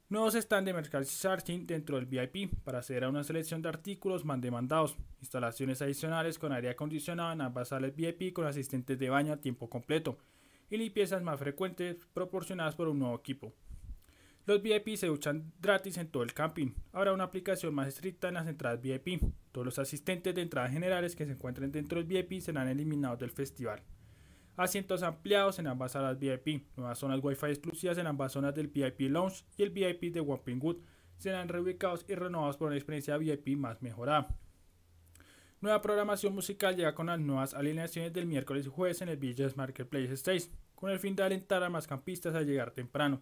Nuevos 0.10 0.34
stands 0.34 0.66
de 0.66 0.74
merchandising 0.74 1.66
dentro 1.66 1.96
del 1.96 2.06
VIP 2.06 2.54
para 2.66 2.80
hacer 2.80 3.06
a 3.06 3.08
una 3.08 3.24
selección 3.24 3.62
de 3.62 3.70
artículos 3.70 4.26
más 4.26 4.42
demandados. 4.42 4.98
Instalaciones 5.22 5.82
adicionales 5.82 6.38
con 6.38 6.52
aire 6.52 6.72
acondicionado 6.72 7.32
en 7.32 7.40
ambas 7.40 7.70
salas 7.70 7.96
VIP 7.96 8.34
con 8.34 8.46
asistentes 8.46 9.00
de 9.00 9.10
baño 9.10 9.32
a 9.32 9.38
tiempo 9.38 9.70
completo. 9.70 10.18
Y 10.70 10.76
limpiezas 10.76 11.24
más 11.24 11.40
frecuentes 11.40 12.06
proporcionadas 12.14 12.76
por 12.76 12.90
un 12.90 13.00
nuevo 13.00 13.16
equipo. 13.16 13.54
Los 14.46 14.62
VIP 14.62 14.98
se 14.98 15.08
duchan 15.08 15.54
gratis 15.62 15.98
en 15.98 16.10
todo 16.10 16.24
el 16.24 16.34
camping. 16.34 16.72
Habrá 16.92 17.14
una 17.14 17.24
aplicación 17.24 17.74
más 17.74 17.88
estricta 17.88 18.28
en 18.28 18.34
las 18.34 18.48
entradas 18.48 18.82
VIP. 18.82 19.24
Todos 19.54 19.64
los 19.64 19.80
asistentes 19.80 20.36
de 20.36 20.42
entradas 20.42 20.74
generales 20.74 21.16
que 21.16 21.26
se 21.26 21.32
encuentren 21.32 21.72
dentro 21.72 22.04
del 22.04 22.08
VIP 22.08 22.42
serán 22.42 22.68
eliminados 22.68 23.20
del 23.20 23.32
festival. 23.32 23.82
Asientos 24.58 25.02
ampliados 25.02 25.60
en 25.60 25.68
ambas 25.68 25.94
salas 25.94 26.20
VIP. 26.20 26.66
Nuevas 26.76 27.00
zonas 27.00 27.22
Wi-Fi 27.24 27.48
exclusivas 27.48 27.98
en 27.98 28.06
ambas 28.06 28.34
zonas 28.34 28.54
del 28.54 28.68
VIP 28.68 29.10
Lounge 29.10 29.46
y 29.56 29.64
el 29.64 29.70
VIP 29.70 30.14
de 30.14 30.20
Wapping 30.20 30.60
Wood 30.62 30.78
serán 31.18 31.48
reubicados 31.48 32.06
y 32.10 32.16
renovados 32.16 32.58
por 32.58 32.68
una 32.68 32.76
experiencia 32.76 33.16
VIP 33.16 33.56
más 33.56 33.82
mejorada. 33.82 34.28
Nueva 35.62 35.82
programación 35.82 36.36
musical 36.36 36.76
llega 36.76 36.94
con 36.94 37.08
las 37.08 37.20
nuevas 37.22 37.54
alineaciones 37.54 38.12
del 38.12 38.26
miércoles 38.26 38.66
y 38.66 38.70
jueves 38.70 39.02
en 39.02 39.08
el 39.08 39.16
Villas 39.16 39.56
Marketplace 39.56 40.12
Stage, 40.16 40.50
con 40.76 40.92
el 40.92 41.00
fin 41.00 41.16
de 41.16 41.24
alentar 41.24 41.64
a 41.64 41.70
más 41.70 41.88
campistas 41.88 42.36
a 42.36 42.42
llegar 42.42 42.72
temprano. 42.72 43.22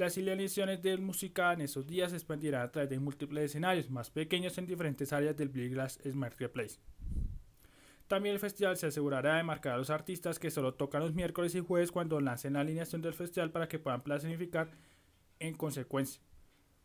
Las 0.00 0.16
alineaciones 0.16 0.80
de 0.80 0.96
música 0.96 1.52
en 1.52 1.60
esos 1.60 1.86
días 1.86 2.10
se 2.10 2.16
expandirán 2.16 2.62
a 2.62 2.72
través 2.72 2.88
de 2.88 2.98
múltiples 2.98 3.44
escenarios 3.44 3.90
más 3.90 4.08
pequeños 4.08 4.56
en 4.56 4.64
diferentes 4.64 5.12
áreas 5.12 5.36
del 5.36 5.50
Villas 5.50 5.98
Marketplace. 6.14 6.80
También 8.08 8.32
el 8.34 8.40
festival 8.40 8.78
se 8.78 8.86
asegurará 8.86 9.36
de 9.36 9.42
marcar 9.42 9.74
a 9.74 9.76
los 9.76 9.90
artistas 9.90 10.38
que 10.38 10.50
solo 10.50 10.72
tocan 10.72 11.02
los 11.02 11.12
miércoles 11.12 11.54
y 11.54 11.60
jueves 11.60 11.92
cuando 11.92 12.18
lancen 12.18 12.54
la 12.54 12.60
alineación 12.60 13.02
del 13.02 13.12
festival 13.12 13.50
para 13.50 13.68
que 13.68 13.78
puedan 13.78 14.00
planificar 14.00 14.70
en 15.38 15.54
consecuencia. 15.54 16.22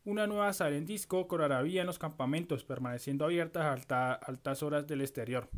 Una 0.03 0.27
nueva 0.27 0.51
sala 0.51 0.75
en 0.75 0.85
disco 0.85 1.25
correrá 1.29 1.61
vía 1.61 1.79
en 1.79 1.87
los 1.87 1.99
campamentos, 1.99 2.65
permaneciendo 2.65 3.23
abiertas 3.23 3.63
a 3.63 3.71
alta- 3.71 4.13
altas 4.13 4.61
horas 4.61 4.87
del 4.87 4.99
exterior. 4.99 5.49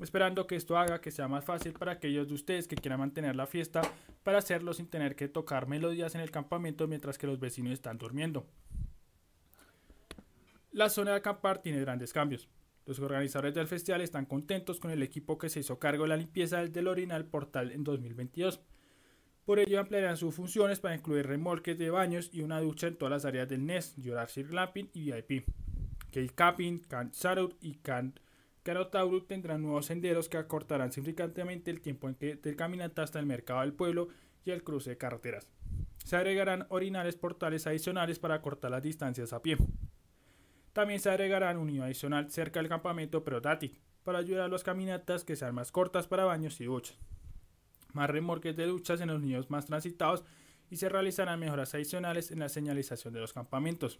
Esperando 0.00 0.46
que 0.46 0.56
esto 0.56 0.78
haga 0.78 1.00
que 1.00 1.10
sea 1.10 1.28
más 1.28 1.44
fácil 1.44 1.74
para 1.74 1.92
aquellos 1.92 2.26
de 2.26 2.34
ustedes 2.34 2.66
que 2.66 2.76
quieran 2.76 3.00
mantener 3.00 3.36
la 3.36 3.46
fiesta 3.46 3.82
para 4.22 4.38
hacerlo 4.38 4.72
sin 4.72 4.86
tener 4.86 5.14
que 5.14 5.28
tocar 5.28 5.66
melodías 5.66 6.14
en 6.14 6.22
el 6.22 6.30
campamento 6.30 6.88
mientras 6.88 7.18
que 7.18 7.26
los 7.26 7.38
vecinos 7.38 7.72
están 7.72 7.98
durmiendo. 7.98 8.46
La 10.72 10.88
zona 10.88 11.10
de 11.10 11.18
acampar 11.18 11.60
tiene 11.60 11.80
grandes 11.80 12.12
cambios. 12.12 12.48
Los 12.86 12.98
organizadores 12.98 13.54
del 13.54 13.66
festival 13.66 14.00
están 14.00 14.24
contentos 14.24 14.80
con 14.80 14.90
el 14.90 15.02
equipo 15.02 15.36
que 15.36 15.50
se 15.50 15.60
hizo 15.60 15.78
cargo 15.78 16.04
de 16.04 16.08
la 16.08 16.16
limpieza 16.16 16.58
del 16.58 16.72
DeLorean 16.72 17.24
Portal 17.24 17.70
en 17.70 17.84
2022. 17.84 18.60
Por 19.44 19.58
ello 19.58 19.80
ampliarán 19.80 20.16
sus 20.16 20.34
funciones 20.34 20.80
para 20.80 20.94
incluir 20.94 21.26
remolques 21.26 21.76
de 21.76 21.90
baños 21.90 22.30
y 22.32 22.40
una 22.42 22.60
ducha 22.60 22.86
en 22.86 22.96
todas 22.96 23.10
las 23.10 23.24
áreas 23.24 23.48
del 23.48 23.66
NES, 23.66 23.96
Jurassic 24.02 24.48
Glamping 24.48 24.90
y 24.94 25.12
VIP. 25.12 25.44
Cave 26.10 26.30
Camping, 26.34 26.78
Camp 26.78 27.12
Shadow 27.12 27.52
y 27.60 27.74
Camp 27.74 28.18
Carotauro 28.62 29.22
tendrán 29.24 29.62
nuevos 29.62 29.86
senderos 29.86 30.28
que 30.28 30.36
acortarán 30.36 30.92
significativamente 30.92 31.70
el 31.70 31.80
tiempo 31.80 32.08
en 32.08 32.14
que 32.14 32.36
de 32.36 32.56
caminata 32.56 33.02
hasta 33.02 33.18
el 33.18 33.26
mercado 33.26 33.60
del 33.60 33.72
pueblo 33.72 34.08
y 34.44 34.50
el 34.50 34.62
cruce 34.62 34.90
de 34.90 34.98
carreteras. 34.98 35.48
Se 36.04 36.16
agregarán 36.16 36.66
orinales 36.68 37.16
portales 37.16 37.66
adicionales 37.66 38.18
para 38.18 38.34
acortar 38.34 38.70
las 38.70 38.82
distancias 38.82 39.32
a 39.32 39.42
pie. 39.42 39.56
También 40.72 41.00
se 41.00 41.10
agregarán 41.10 41.58
un 41.58 41.68
nido 41.68 41.84
adicional 41.84 42.30
cerca 42.30 42.60
del 42.60 42.68
campamento 42.68 43.24
pero 43.24 43.40
táctil, 43.40 43.78
para 44.02 44.18
ayudar 44.18 44.44
a 44.44 44.48
las 44.48 44.64
caminatas 44.64 45.24
que 45.24 45.36
sean 45.36 45.54
más 45.54 45.72
cortas 45.72 46.06
para 46.06 46.24
baños 46.24 46.60
y 46.60 46.64
duchas. 46.64 46.98
Más 47.92 48.08
remolques 48.08 48.56
de 48.56 48.66
duchas 48.66 49.00
en 49.00 49.08
los 49.08 49.20
nidos 49.20 49.50
más 49.50 49.66
transitados 49.66 50.24
y 50.70 50.76
se 50.76 50.88
realizarán 50.88 51.40
mejoras 51.40 51.74
adicionales 51.74 52.30
en 52.30 52.38
la 52.38 52.48
señalización 52.48 53.12
de 53.12 53.20
los 53.20 53.32
campamentos. 53.32 53.98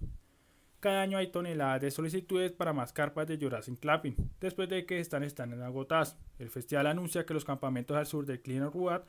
Cada 0.81 1.03
año 1.03 1.19
hay 1.19 1.27
toneladas 1.27 1.83
de 1.83 1.91
solicitudes 1.91 2.53
para 2.53 2.73
más 2.73 2.95
carpas 2.95 3.27
de 3.27 3.37
Jurassic 3.37 3.79
Clapping, 3.79 4.17
después 4.41 4.67
de 4.71 4.87
que 4.87 4.99
están, 4.99 5.23
están 5.23 5.61
agotadas. 5.63 6.17
El 6.39 6.49
festival 6.49 6.87
anuncia 6.87 7.27
que 7.27 7.35
los 7.35 7.45
campamentos 7.45 7.99
al 7.99 8.07
sur 8.07 8.25
del 8.25 8.41
Clean 8.41 8.73
Road 8.73 9.03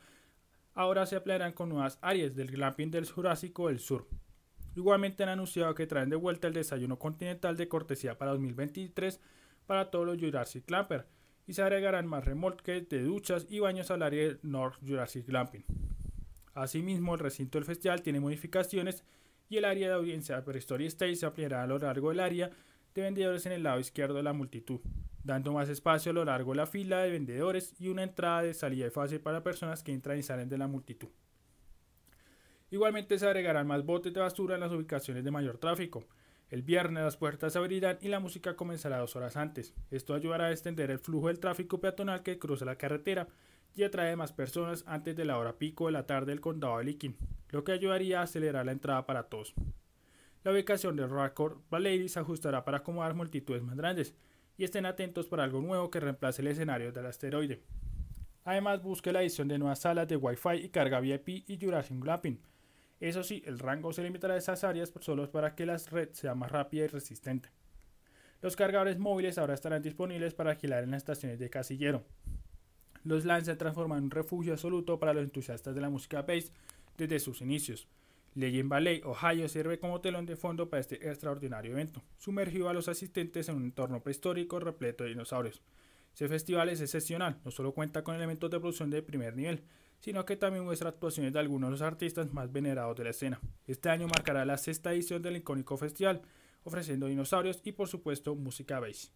ahora 0.74 1.06
se 1.06 1.16
ampliarán 1.16 1.54
con 1.54 1.70
nuevas 1.70 1.98
áreas 2.02 2.36
del 2.36 2.52
glamping 2.52 2.92
del 2.92 3.10
Jurásico 3.10 3.70
del 3.70 3.80
Sur. 3.80 4.06
Igualmente 4.76 5.24
han 5.24 5.30
anunciado 5.30 5.74
que 5.74 5.88
traen 5.88 6.10
de 6.10 6.18
vuelta 6.18 6.50
el 6.50 6.54
desayuno 6.54 7.00
continental 7.00 7.56
de 7.56 7.70
cortesía 7.70 8.18
para 8.18 8.32
2023 8.32 9.22
para 9.66 9.90
todos 9.92 10.06
los 10.06 10.18
Jurassic 10.18 10.66
Clamper 10.66 11.08
y 11.48 11.54
se 11.54 11.62
agregarán 11.62 12.06
más 12.06 12.26
remolques 12.26 12.88
de 12.90 13.02
duchas 13.02 13.48
y 13.50 13.60
baños 13.60 13.92
al 13.92 14.04
área 14.04 14.24
del 14.24 14.40
North 14.44 14.76
Jurassic 14.86 15.26
Glamping. 15.26 15.64
Asimismo, 16.54 17.14
el 17.14 17.22
recinto 17.22 17.58
del 17.58 17.66
festival 17.66 18.02
tiene 18.02 18.20
modificaciones 18.20 19.06
y 19.52 19.58
el 19.58 19.66
área 19.66 19.90
de 19.90 19.96
audiencia 19.96 20.44
per 20.46 20.56
Story 20.56 20.86
Stage 20.86 21.18
se 21.18 21.26
ampliará 21.26 21.64
a 21.64 21.68
lo 21.68 21.78
largo 21.78 22.08
del 22.08 22.22
área 22.22 22.50
de 22.96 23.02
vendedores 23.02 23.46
en 23.46 23.52
el 23.52 23.64
lado 23.64 23.82
izquierdo 23.82 24.16
de 24.16 24.24
la 24.24 24.32
multitud, 24.32 24.80
dando 25.26 25.52
más 25.52 25.68
espacio 25.68 26.12
a 26.12 26.14
lo 26.14 26.24
largo 26.24 26.54
de 26.54 26.58
la 26.58 26.68
fila 26.68 27.02
de 27.02 27.12
vendedores 27.12 27.76
y 27.78 27.90
una 27.90 28.04
entrada 28.04 28.44
de 28.44 28.54
salida 28.54 28.90
fácil 28.92 29.20
para 29.20 29.44
personas 29.44 29.84
que 29.84 29.92
entran 29.92 30.18
y 30.18 30.24
salen 30.24 30.48
de 30.48 30.58
la 30.58 30.68
multitud. 30.68 31.10
Igualmente 32.70 33.20
se 33.20 33.26
agregarán 33.26 33.68
más 33.68 33.86
botes 33.86 34.14
de 34.14 34.22
basura 34.22 34.56
en 34.56 34.62
las 34.62 34.72
ubicaciones 34.72 35.26
de 35.26 35.32
mayor 35.32 35.58
tráfico. 35.58 36.06
El 36.50 36.62
viernes 36.62 37.04
las 37.04 37.18
puertas 37.18 37.52
se 37.52 37.60
abrirán 37.60 37.98
y 38.00 38.08
la 38.08 38.22
música 38.22 38.56
comenzará 38.56 39.00
dos 39.00 39.18
horas 39.18 39.36
antes. 39.36 39.74
Esto 39.90 40.14
ayudará 40.14 40.46
a 40.46 40.52
extender 40.52 40.92
el 40.92 41.00
flujo 41.00 41.28
del 41.28 41.42
tráfico 41.42 41.82
peatonal 41.82 42.24
que 42.24 42.40
cruza 42.40 42.64
la 42.64 42.78
carretera 42.78 43.28
y 43.76 43.84
atrae 43.84 44.16
más 44.16 44.34
personas 44.34 44.84
antes 44.88 45.16
de 45.16 45.26
la 45.26 45.38
hora 45.38 45.58
pico 45.58 45.86
de 45.86 45.94
la 45.94 46.06
tarde 46.06 46.32
del 46.32 46.42
condado 46.42 46.78
de 46.78 46.86
Licking, 46.86 47.18
lo 47.50 47.64
que 47.64 47.72
ayudaría 47.72 48.20
a 48.20 48.24
acelerar 48.24 48.66
la 48.66 48.72
entrada 48.72 49.06
para 49.06 49.24
todos. 49.24 49.54
La 50.44 50.52
ubicación 50.52 50.96
del 50.96 51.10
Record 51.10 51.60
Valley 51.70 52.10
se 52.10 52.20
ajustará 52.20 52.66
para 52.66 52.78
acomodar 52.78 53.14
multitudes 53.14 53.62
más 53.62 53.76
grandes 53.76 54.16
y 54.58 54.64
estén 54.64 54.86
atentos 54.86 55.28
para 55.28 55.44
algo 55.44 55.62
nuevo 55.62 55.92
que 55.92 56.00
reemplace 56.00 56.42
el 56.42 56.48
escenario 56.48 56.92
del 56.92 57.06
asteroide. 57.06 57.62
Además, 58.44 58.82
busque 58.82 59.12
la 59.12 59.22
edición 59.22 59.48
de 59.48 59.60
nuevas 59.60 59.80
salas 59.80 60.08
de 60.08 60.16
Wi-Fi 60.16 60.56
y 60.64 60.70
carga 60.70 61.00
VIP 61.00 61.44
y 61.48 61.60
Jurassic 61.62 62.00
Glamping. 62.00 62.40
Eso 63.00 63.24
sí, 63.24 63.44
el 63.46 63.60
rango 63.60 63.94
se 63.94 64.04
limitará 64.04 64.34
a 64.34 64.38
esas 64.38 64.64
áreas 64.64 64.92
solo 65.00 65.30
para 65.32 65.56
que 65.56 65.66
la 65.66 65.78
red 65.78 66.10
sea 66.14 66.36
más 66.36 66.52
rápida 66.52 66.86
y 66.86 66.88
resistente. 66.88 67.50
Los 68.42 68.56
cargadores 68.56 68.98
móviles 68.98 69.38
ahora 69.38 69.54
estarán 69.54 69.84
disponibles 69.84 70.34
para 70.34 70.52
alquilar 70.52 70.84
en 70.84 70.92
las 70.92 71.04
estaciones 71.04 71.38
de 71.38 71.50
casillero. 71.52 72.04
Los 73.04 73.26
LAN 73.26 73.44
se 73.44 73.56
transforman 73.56 74.00
en 74.00 74.04
un 74.06 74.12
refugio 74.12 74.54
absoluto 74.54 75.00
para 75.00 75.14
los 75.14 75.24
entusiastas 75.24 75.74
de 75.74 75.82
la 75.82 75.90
música 75.90 76.22
bass 76.22 76.52
desde 76.98 77.20
sus 77.20 77.42
inicios. 77.42 77.88
Legend 78.34 78.70
Valley, 78.70 79.02
Ohio 79.04 79.50
sirve 79.50 79.80
como 79.80 80.00
telón 80.00 80.26
de 80.26 80.36
fondo 80.36 80.70
para 80.70 80.80
este 80.80 81.10
extraordinario 81.10 81.72
evento, 81.72 82.02
sumergido 82.18 82.70
a 82.70 82.74
los 82.74 82.88
asistentes 82.88 83.50
en 83.50 83.56
un 83.56 83.66
entorno 83.66 84.02
prehistórico 84.02 84.60
repleto 84.60 85.04
de 85.04 85.10
dinosaurios. 85.10 85.62
Este 86.14 86.30
festival 86.30 86.70
es 86.70 86.80
excepcional, 86.80 87.40
no 87.44 87.52
solo 87.52 87.74
cuenta 87.74 88.04
con 88.04 88.16
elementos 88.16 88.50
de 88.50 88.60
producción 88.60 88.90
de 88.90 89.02
primer 89.02 89.36
nivel, 89.36 89.64
sino 90.00 90.26
que 90.26 90.36
también 90.36 90.64
muestra 90.64 90.90
actuaciones 90.90 91.34
de 91.34 91.40
algunos 91.40 91.70
de 91.70 91.72
los 91.72 91.82
artistas 91.82 92.32
más 92.34 92.52
venerados 92.52 92.96
de 92.96 93.04
la 93.04 93.10
escena. 93.10 93.40
Este 93.68 93.90
año 93.90 94.08
marcará 94.08 94.46
la 94.46 94.58
sexta 94.58 94.94
edición 94.94 95.22
del 95.22 95.38
icónico 95.38 95.78
festival, 95.78 96.22
ofreciendo 96.64 97.08
dinosaurios 97.08 97.60
y 97.64 97.72
por 97.74 97.88
supuesto 97.88 98.36
música 98.36 98.80
bass. 98.80 99.12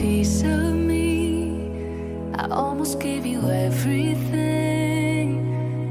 Piece 0.00 0.42
of 0.44 0.74
me. 0.74 1.68
I 2.34 2.48
almost 2.48 2.98
gave 3.00 3.26
you 3.26 3.40
everything 3.50 5.28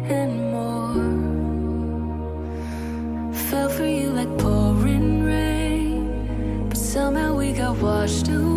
and 0.10 0.52
more. 0.52 1.14
Fell 3.32 3.70
for 3.70 3.86
you 3.86 4.10
like 4.10 4.36
pouring 4.40 5.24
rain, 5.24 6.68
but 6.70 6.78
somehow 6.80 7.36
we 7.36 7.54
got 7.54 7.78
washed 7.78 8.30
away. 8.30 8.49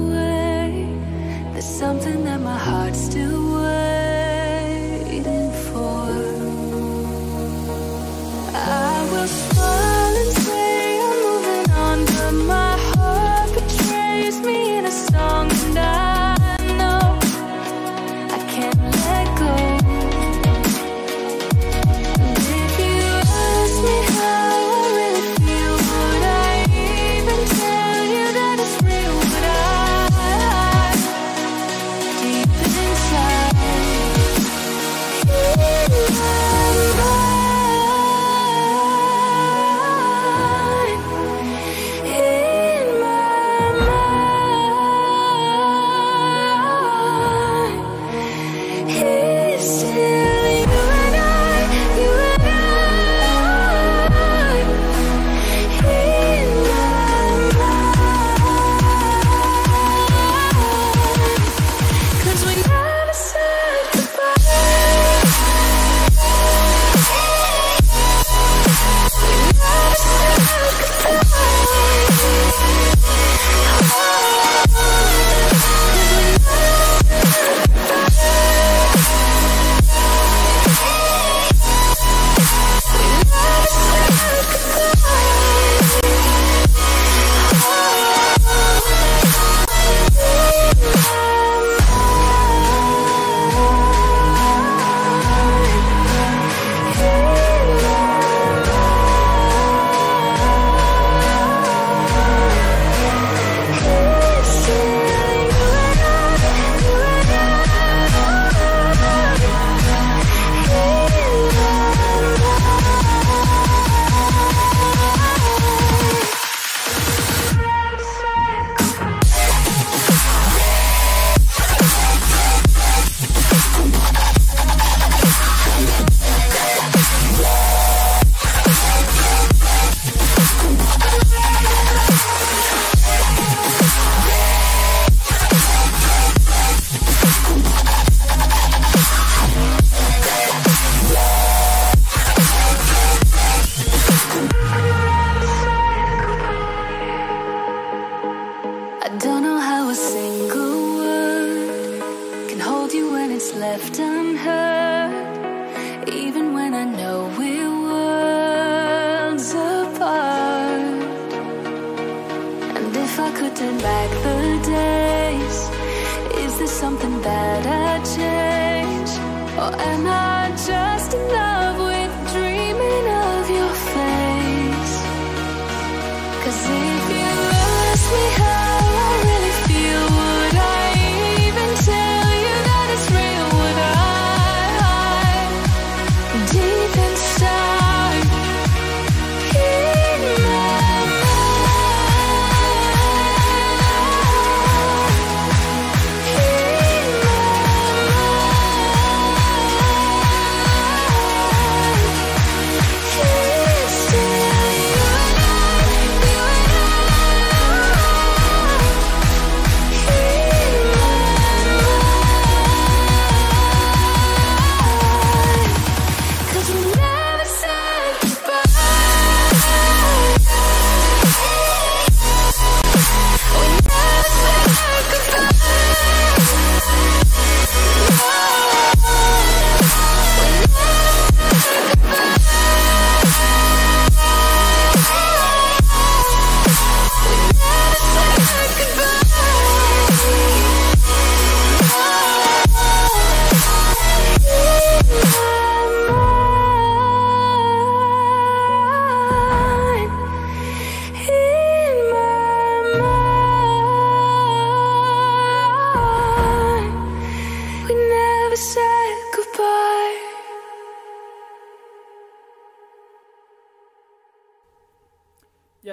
That 167.22 167.81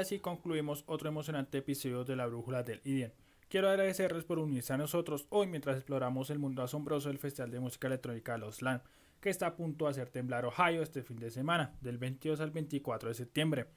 así 0.10 0.18
concluimos 0.18 0.84
otro 0.88 1.08
emocionante 1.08 1.60
episodio 1.60 2.04
de 2.04 2.16
la 2.16 2.26
Brújula 2.26 2.64
del 2.64 2.82
IDEN. 2.84 3.14
Quiero 3.48 3.70
agradecerles 3.70 4.24
por 4.24 4.40
unirse 4.40 4.74
a 4.74 4.78
nosotros 4.78 5.28
hoy 5.30 5.46
mientras 5.46 5.78
exploramos 5.78 6.32
el 6.32 6.40
mundo 6.40 6.64
asombroso 6.64 7.10
del 7.10 7.20
Festival 7.20 7.52
de 7.52 7.60
Música 7.60 7.86
Electrónica 7.86 8.36
Los 8.40 8.64
LAN, 8.64 8.82
que 9.22 9.30
está 9.30 9.46
a 9.46 9.56
punto 9.56 9.86
de 9.86 9.92
hacer 9.92 10.10
temblar 10.10 10.46
Ohio 10.46 10.82
este 10.82 11.04
fin 11.04 11.18
de 11.18 11.30
semana, 11.30 11.76
del 11.82 12.00
22 12.00 12.42
al 12.42 12.50
24 12.50 13.10
de 13.10 13.14
septiembre. 13.14 13.68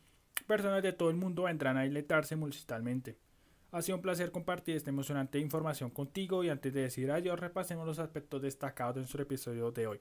Personas 0.47 0.83
de 0.83 0.95
todo 0.95 1.11
el 1.11 1.17
mundo 1.17 1.43
vendrán 1.43 1.77
a 1.77 1.83
diletarse 1.83 2.35
multitalmente. 2.35 3.19
Ha 3.71 3.83
sido 3.83 3.97
un 3.97 4.03
placer 4.03 4.33
compartir 4.33 4.77
esta 4.77 4.89
emocionante 4.89 5.39
información 5.39 5.91
contigo 5.91 6.43
y 6.45 6.49
antes 6.49 6.73
de 6.73 6.81
decir 6.81 7.11
adiós 7.11 7.39
repasemos 7.39 7.87
los 7.87 7.99
aspectos 7.99 8.41
destacados 8.41 8.95
de 8.95 9.01
nuestro 9.03 9.23
episodio 9.23 9.71
de 9.71 9.87
hoy. 9.87 10.01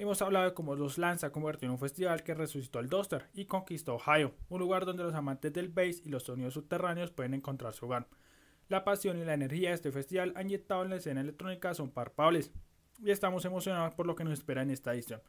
Hemos 0.00 0.22
hablado 0.22 0.46
de 0.46 0.54
cómo 0.54 0.76
los 0.76 0.96
LAN 0.96 1.18
se 1.18 1.26
ha 1.26 1.30
convertido 1.30 1.66
en 1.66 1.72
un 1.72 1.78
festival 1.78 2.22
que 2.22 2.32
resucitó 2.32 2.78
el 2.78 2.88
Duster 2.88 3.26
y 3.34 3.44
conquistó 3.44 3.96
Ohio, 3.96 4.34
un 4.48 4.58
lugar 4.58 4.86
donde 4.86 5.02
los 5.02 5.14
amantes 5.14 5.52
del 5.52 5.68
bass 5.68 6.00
y 6.02 6.08
los 6.08 6.22
sonidos 6.22 6.54
subterráneos 6.54 7.10
pueden 7.10 7.34
encontrar 7.34 7.74
su 7.74 7.84
hogar. 7.84 8.08
La 8.68 8.82
pasión 8.82 9.18
y 9.18 9.26
la 9.26 9.34
energía 9.34 9.68
de 9.68 9.74
este 9.74 9.92
festival 9.92 10.32
han 10.36 10.46
inyectado 10.46 10.84
en 10.84 10.88
la 10.88 10.96
escena 10.96 11.20
electrónica 11.20 11.74
son 11.74 11.90
palpables 11.90 12.50
y 12.98 13.10
estamos 13.10 13.44
emocionados 13.44 13.92
por 13.92 14.06
lo 14.06 14.16
que 14.16 14.24
nos 14.24 14.32
espera 14.32 14.62
en 14.62 14.70
esta 14.70 14.94
edición. 14.94 15.20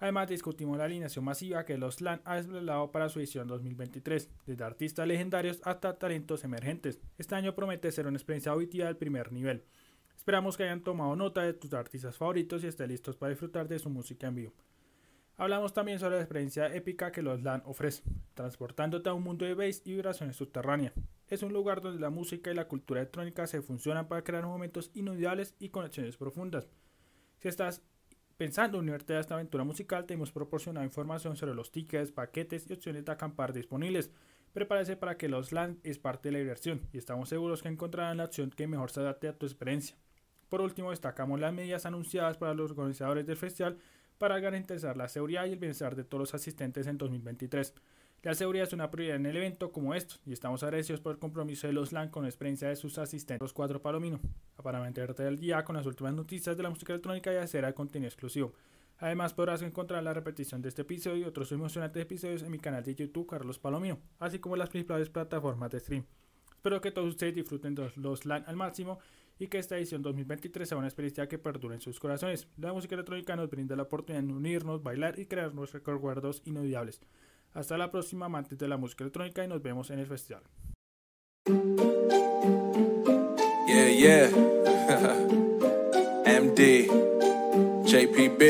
Además 0.00 0.28
discutimos 0.28 0.76
la 0.76 0.84
alineación 0.84 1.24
masiva 1.24 1.64
que 1.64 1.78
los 1.78 2.02
LAN 2.02 2.20
ha 2.26 2.36
desvelado 2.36 2.92
para 2.92 3.08
su 3.08 3.20
edición 3.20 3.48
2023, 3.48 4.28
desde 4.44 4.64
artistas 4.64 5.08
legendarios 5.08 5.62
hasta 5.64 5.98
talentos 5.98 6.44
emergentes. 6.44 7.00
Este 7.16 7.36
año 7.36 7.54
promete 7.54 7.90
ser 7.90 8.06
una 8.06 8.18
experiencia 8.18 8.52
auditiva 8.52 8.84
del 8.84 8.98
primer 8.98 9.32
nivel. 9.32 9.64
Esperamos 10.20 10.58
que 10.58 10.64
hayan 10.64 10.82
tomado 10.82 11.16
nota 11.16 11.40
de 11.40 11.54
tus 11.54 11.72
artistas 11.72 12.14
favoritos 12.14 12.62
y 12.62 12.66
estén 12.66 12.88
listos 12.88 13.16
para 13.16 13.30
disfrutar 13.30 13.66
de 13.66 13.78
su 13.78 13.88
música 13.88 14.26
en 14.26 14.34
vivo. 14.34 14.52
Hablamos 15.38 15.72
también 15.72 15.98
sobre 15.98 16.16
la 16.16 16.20
experiencia 16.20 16.66
épica 16.74 17.10
que 17.10 17.22
los 17.22 17.42
LAN 17.42 17.62
ofrece, 17.64 18.02
transportándote 18.34 19.08
a 19.08 19.14
un 19.14 19.22
mundo 19.22 19.46
de 19.46 19.54
bass 19.54 19.80
y 19.82 19.92
vibraciones 19.92 20.36
subterráneas. 20.36 20.92
Es 21.26 21.42
un 21.42 21.54
lugar 21.54 21.80
donde 21.80 22.02
la 22.02 22.10
música 22.10 22.50
y 22.50 22.54
la 22.54 22.68
cultura 22.68 23.00
electrónica 23.00 23.46
se 23.46 23.62
funcionan 23.62 24.08
para 24.08 24.22
crear 24.22 24.44
momentos 24.44 24.90
inolvidables 24.92 25.54
y 25.58 25.70
conexiones 25.70 26.18
profundas. 26.18 26.68
Si 27.38 27.48
estás 27.48 27.82
pensando 28.36 28.78
en 28.78 28.90
unirte 28.90 29.14
a 29.14 29.20
esta 29.20 29.36
aventura 29.36 29.64
musical, 29.64 30.04
te 30.04 30.12
hemos 30.12 30.32
proporcionado 30.32 30.84
información 30.84 31.34
sobre 31.34 31.54
los 31.54 31.72
tickets, 31.72 32.12
paquetes 32.12 32.68
y 32.68 32.74
opciones 32.74 33.06
de 33.06 33.12
acampar 33.12 33.54
disponibles. 33.54 34.10
Prepárese 34.52 34.96
para 34.96 35.16
que 35.16 35.30
los 35.30 35.50
LAN 35.50 35.80
es 35.82 35.98
parte 35.98 36.28
de 36.28 36.32
la 36.32 36.38
diversión 36.40 36.82
y 36.92 36.98
estamos 36.98 37.30
seguros 37.30 37.62
que 37.62 37.68
encontrarán 37.68 38.18
la 38.18 38.24
opción 38.26 38.50
que 38.50 38.66
mejor 38.66 38.90
se 38.90 39.00
adapte 39.00 39.26
a 39.26 39.38
tu 39.38 39.46
experiencia. 39.46 39.96
Por 40.50 40.60
último, 40.60 40.90
destacamos 40.90 41.40
las 41.40 41.54
medidas 41.54 41.86
anunciadas 41.86 42.36
para 42.36 42.54
los 42.54 42.72
organizadores 42.72 43.24
del 43.24 43.36
festival 43.36 43.78
para 44.18 44.38
garantizar 44.40 44.96
la 44.96 45.08
seguridad 45.08 45.46
y 45.46 45.52
el 45.52 45.58
bienestar 45.58 45.94
de 45.94 46.04
todos 46.04 46.20
los 46.20 46.34
asistentes 46.34 46.88
en 46.88 46.98
2023. 46.98 47.72
La 48.22 48.34
seguridad 48.34 48.66
es 48.66 48.72
una 48.74 48.90
prioridad 48.90 49.16
en 49.16 49.26
el 49.26 49.36
evento 49.36 49.70
como 49.70 49.94
estos 49.94 50.20
y 50.26 50.32
estamos 50.32 50.62
agradecidos 50.62 51.00
por 51.00 51.12
el 51.12 51.18
compromiso 51.18 51.68
de 51.68 51.72
los 51.72 51.92
LAN 51.92 52.10
con 52.10 52.24
la 52.24 52.28
experiencia 52.28 52.68
de 52.68 52.76
sus 52.76 52.98
asistentes, 52.98 53.40
los 53.40 53.54
cuatro 53.54 53.80
Palomino, 53.80 54.20
para 54.62 54.80
mantenerte 54.80 55.22
al 55.22 55.38
día 55.38 55.64
con 55.64 55.76
las 55.76 55.86
últimas 55.86 56.12
noticias 56.12 56.56
de 56.56 56.62
la 56.64 56.68
música 56.68 56.92
electrónica 56.92 57.32
y 57.32 57.36
hacer 57.36 57.64
el 57.64 57.72
contenido 57.72 58.08
exclusivo. 58.08 58.52
Además 58.98 59.32
podrás 59.32 59.62
encontrar 59.62 60.02
la 60.02 60.12
repetición 60.12 60.60
de 60.60 60.68
este 60.68 60.82
episodio 60.82 61.18
y 61.18 61.24
otros 61.24 61.50
emocionantes 61.52 62.02
episodios 62.02 62.42
en 62.42 62.50
mi 62.50 62.58
canal 62.58 62.82
de 62.82 62.96
YouTube 62.96 63.26
Carlos 63.26 63.58
Palomino, 63.58 64.00
así 64.18 64.40
como 64.40 64.56
las 64.56 64.68
principales 64.68 65.08
plataformas 65.08 65.70
de 65.70 65.80
stream. 65.80 66.04
Espero 66.50 66.82
que 66.82 66.90
todos 66.90 67.08
ustedes 67.08 67.34
disfruten 67.34 67.74
los 67.96 68.26
LAN 68.26 68.44
al 68.46 68.56
máximo 68.56 68.98
y 69.40 69.48
que 69.48 69.58
esta 69.58 69.76
edición 69.76 70.02
2023 70.02 70.68
sea 70.68 70.78
una 70.78 70.86
experiencia 70.86 71.26
que 71.26 71.38
perdure 71.38 71.74
en 71.74 71.80
sus 71.80 71.98
corazones. 71.98 72.46
La 72.58 72.74
música 72.74 72.94
electrónica 72.94 73.34
nos 73.34 73.48
brinda 73.48 73.74
la 73.74 73.84
oportunidad 73.84 74.22
de 74.22 74.34
unirnos, 74.34 74.82
bailar 74.82 75.18
y 75.18 75.24
crear 75.24 75.54
nuestros 75.54 75.82
recuerdos 75.82 76.42
inolvidables. 76.44 77.00
Hasta 77.54 77.78
la 77.78 77.90
próxima, 77.90 78.26
amantes 78.26 78.58
de 78.58 78.68
la 78.68 78.76
música 78.76 79.02
electrónica, 79.02 79.42
y 79.42 79.48
nos 79.48 79.62
vemos 79.62 79.90
en 79.90 79.98
el 79.98 80.06
festival. 80.06 80.42
Yeah, 83.66 83.88
yeah. 83.88 84.28
MD, 86.26 86.86
JPB. 87.86 88.42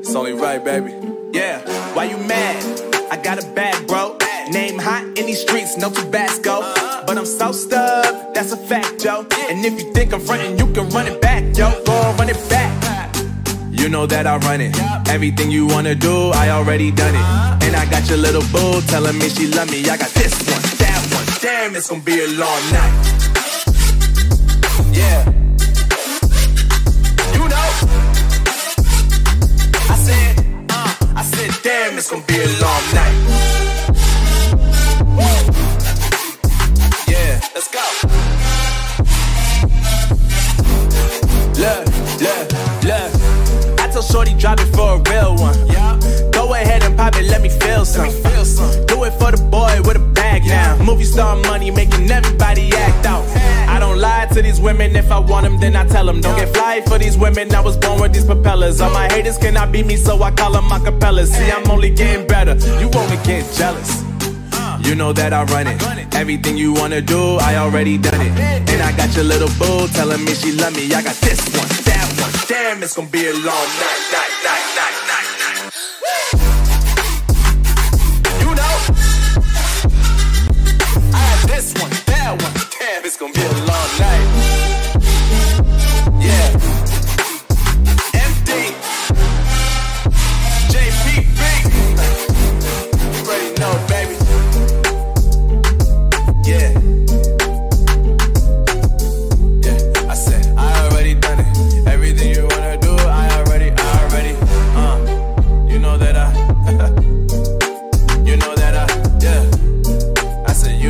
It's 0.00 0.14
only 0.16 0.32
right, 0.32 0.64
baby. 0.64 0.92
Yeah, 1.32 1.60
why 1.94 2.10
you 2.10 2.18
mad? 2.18 2.56
I 3.10 3.16
got 3.22 3.38
a 3.42 3.46
bag, 3.54 3.86
bro. 3.86 4.11
These 5.32 5.40
streets, 5.40 5.78
no 5.78 5.88
Tabasco. 5.88 6.60
But 7.06 7.16
I'm 7.16 7.24
so 7.24 7.52
stubbed, 7.52 8.34
that's 8.34 8.52
a 8.52 8.56
fact, 8.58 9.02
yo. 9.02 9.24
And 9.48 9.64
if 9.64 9.80
you 9.80 9.90
think 9.94 10.12
I'm 10.12 10.20
frontin', 10.20 10.58
you 10.58 10.66
can 10.74 10.90
run 10.90 11.06
it 11.06 11.22
back, 11.22 11.42
yo. 11.56 11.72
Go 11.86 11.92
on, 11.92 12.18
run 12.18 12.28
it 12.28 12.36
back. 12.50 13.16
You 13.70 13.88
know 13.88 14.04
that 14.04 14.26
I 14.26 14.36
run 14.36 14.60
it. 14.60 14.76
Everything 15.08 15.50
you 15.50 15.66
wanna 15.66 15.94
do, 15.94 16.32
I 16.34 16.50
already 16.50 16.90
done 16.90 17.14
it. 17.14 17.64
And 17.64 17.74
I 17.74 17.88
got 17.88 18.10
your 18.10 18.18
little 18.18 18.42
boo 18.52 18.82
telling 18.88 19.16
me 19.16 19.30
she 19.30 19.46
love 19.46 19.70
me. 19.70 19.80
I 19.88 19.96
got 19.96 20.10
this 20.10 20.34
one, 20.52 20.60
that 20.76 21.00
one. 21.16 21.24
Damn, 21.40 21.76
it's 21.76 21.88
gonna 21.88 22.02
be 22.02 22.20
a 22.20 22.28
long 22.36 22.62
night. 22.76 22.94
Yeah. 24.92 25.24
You 27.32 27.48
know. 27.48 27.68
I 29.88 29.96
said, 29.96 30.66
uh, 30.68 30.94
I 31.16 31.22
said, 31.24 31.50
damn, 31.62 31.96
it's 31.96 32.10
gonna 32.10 32.22
be 32.26 32.36
a 32.36 32.48
long 32.60 32.84
night. 32.92 33.41
Shorty 44.12 44.34
drop 44.34 44.60
it 44.60 44.66
for 44.76 44.96
a 44.96 45.10
real 45.10 45.36
one. 45.36 45.56
Yeah. 45.68 45.98
Go 46.32 46.52
ahead 46.52 46.82
and 46.82 46.94
pop 46.98 47.16
it, 47.16 47.24
let 47.30 47.40
me 47.40 47.48
feel 47.48 47.86
some. 47.86 48.10
Feel 48.10 48.44
some. 48.44 48.84
Do 48.84 49.04
it 49.04 49.12
for 49.12 49.30
the 49.32 49.42
boy 49.50 49.80
with 49.86 49.96
a 49.96 50.06
bag 50.12 50.44
now. 50.44 50.76
Movie 50.84 51.04
star 51.04 51.34
money 51.36 51.70
making 51.70 52.10
everybody 52.10 52.70
act 52.74 53.06
out. 53.06 53.24
I 53.66 53.78
don't 53.80 53.98
lie 53.98 54.26
to 54.34 54.42
these 54.42 54.60
women. 54.60 54.94
If 54.96 55.10
I 55.10 55.18
want 55.18 55.44
them, 55.44 55.58
then 55.58 55.74
I 55.76 55.86
tell 55.86 56.04
them. 56.04 56.20
Don't 56.20 56.36
get 56.36 56.52
fly 56.54 56.82
for 56.82 56.98
these 56.98 57.16
women. 57.16 57.54
I 57.54 57.60
was 57.60 57.78
born 57.78 58.02
with 58.02 58.12
these 58.12 58.26
propellers. 58.26 58.82
All 58.82 58.90
my 58.90 59.10
haters 59.10 59.38
cannot 59.38 59.72
beat 59.72 59.86
me, 59.86 59.96
so 59.96 60.22
I 60.22 60.30
call 60.30 60.52
them 60.52 60.64
acapellas. 60.64 61.28
See, 61.28 61.50
I'm 61.50 61.70
only 61.70 61.88
getting 61.88 62.26
better. 62.26 62.54
You 62.80 62.90
only 62.94 63.16
get 63.24 63.50
jealous. 63.54 64.02
You 64.84 64.90
You 64.90 64.94
know 64.94 65.14
that 65.14 65.32
I 65.32 65.44
run 65.44 65.68
it. 65.68 65.80
Everything 66.14 66.58
you 66.58 66.74
wanna 66.74 67.00
do, 67.00 67.38
I 67.38 67.56
already 67.56 67.96
done 67.96 68.20
it. 68.20 68.32
And 68.68 68.82
I 68.82 68.94
got 68.94 69.14
your 69.16 69.24
little 69.24 69.48
boo 69.58 69.88
telling 69.88 70.22
me 70.22 70.34
she 70.34 70.52
love 70.52 70.76
me. 70.76 70.92
I 70.92 71.00
got 71.02 71.16
this 71.16 71.40
one. 71.56 71.71
Damn, 72.48 72.82
it's 72.82 72.94
gonna 72.94 73.08
be 73.08 73.26
a 73.26 73.32
long 73.32 73.42
night, 73.44 74.02
night, 74.12 74.34
night, 74.44 74.61